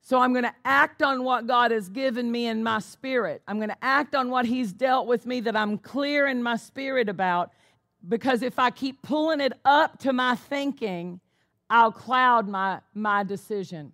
So 0.00 0.20
I'm 0.20 0.32
going 0.32 0.44
to 0.44 0.54
act 0.66 1.02
on 1.02 1.24
what 1.24 1.46
God 1.46 1.70
has 1.70 1.88
given 1.88 2.30
me 2.30 2.46
in 2.46 2.62
my 2.62 2.78
spirit. 2.78 3.42
I'm 3.48 3.56
going 3.56 3.70
to 3.70 3.84
act 3.84 4.14
on 4.14 4.28
what 4.28 4.44
He's 4.44 4.72
dealt 4.72 5.06
with 5.06 5.24
me 5.24 5.40
that 5.40 5.56
I'm 5.56 5.78
clear 5.78 6.26
in 6.26 6.42
my 6.42 6.56
spirit 6.56 7.08
about. 7.08 7.52
Because 8.06 8.42
if 8.42 8.58
I 8.58 8.70
keep 8.70 9.00
pulling 9.00 9.40
it 9.40 9.54
up 9.64 9.98
to 10.00 10.12
my 10.12 10.34
thinking, 10.34 11.20
I'll 11.70 11.90
cloud 11.90 12.48
my, 12.48 12.80
my 12.92 13.24
decision. 13.24 13.92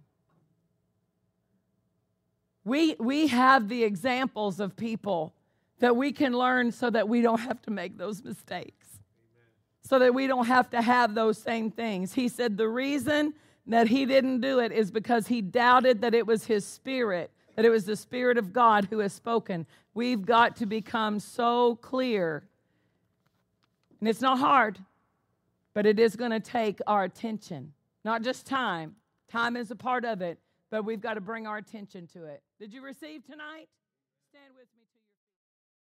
We, 2.65 2.97
we 2.99 3.29
have 3.29 3.69
the 3.69 3.85
examples 3.85 4.59
of 4.59 4.77
people 4.77 5.33
that 5.79 5.97
we 5.97 6.13
can 6.13 6.33
learn 6.33 6.73
so 6.73 6.91
that 6.91 7.09
we 7.09 7.23
don't 7.23 7.41
have 7.41 7.63
to 7.63 7.71
make 7.71 7.97
those 7.97 8.23
mistakes, 8.23 8.87
so 9.83 9.99
that 10.01 10.13
we 10.13 10.27
don't 10.27 10.47
have 10.47 10.71
to 10.71 10.83
have 10.83 11.15
those 11.15 11.39
same 11.39 11.71
things. 11.71 12.13
He 12.13 12.29
said 12.29 12.57
the 12.57 12.69
reason 12.69 13.33
that 13.71 13.89
he 13.89 14.05
didn't 14.05 14.41
do 14.41 14.59
it 14.59 14.73
is 14.73 14.91
because 14.91 15.29
he 15.29 15.41
doubted 15.41 16.01
that 16.03 16.15
it 16.15 16.27
was 16.27 16.45
his 16.45 16.65
spirit, 16.65 17.31
that 17.57 17.65
it 17.65 17.71
was 17.71 17.85
the 17.85 17.97
spirit 17.97 18.37
of 18.37 18.53
God 18.53 18.89
who 18.91 18.99
has 18.99 19.13
spoken. 19.13 19.67
We've 19.95 20.25
got 20.25 20.57
to 20.57 20.67
become 20.67 21.21
so 21.21 21.77
clear. 21.77 22.43
And 24.01 24.09
it's 24.09 24.21
not 24.21 24.39
hard, 24.39 24.79
but 25.75 25.87
it 25.87 25.99
is 25.99 26.17
going 26.17 26.31
to 26.33 26.41
take 26.41 26.81
our 26.87 27.05
attention, 27.05 27.73
not 28.05 28.23
just 28.23 28.47
time. 28.47 28.97
Time 29.29 29.57
is 29.57 29.71
a 29.71 29.77
part 29.77 30.05
of 30.05 30.21
it, 30.21 30.39
but 30.71 30.85
we've 30.85 31.01
got 31.01 31.15
to 31.15 31.21
bring 31.21 31.47
our 31.47 31.59
attention 31.59 32.09
to 32.09 32.25
it. 32.25 32.43
Did 32.59 32.73
you 32.73 32.83
receive 32.83 33.25
tonight? 33.25 33.69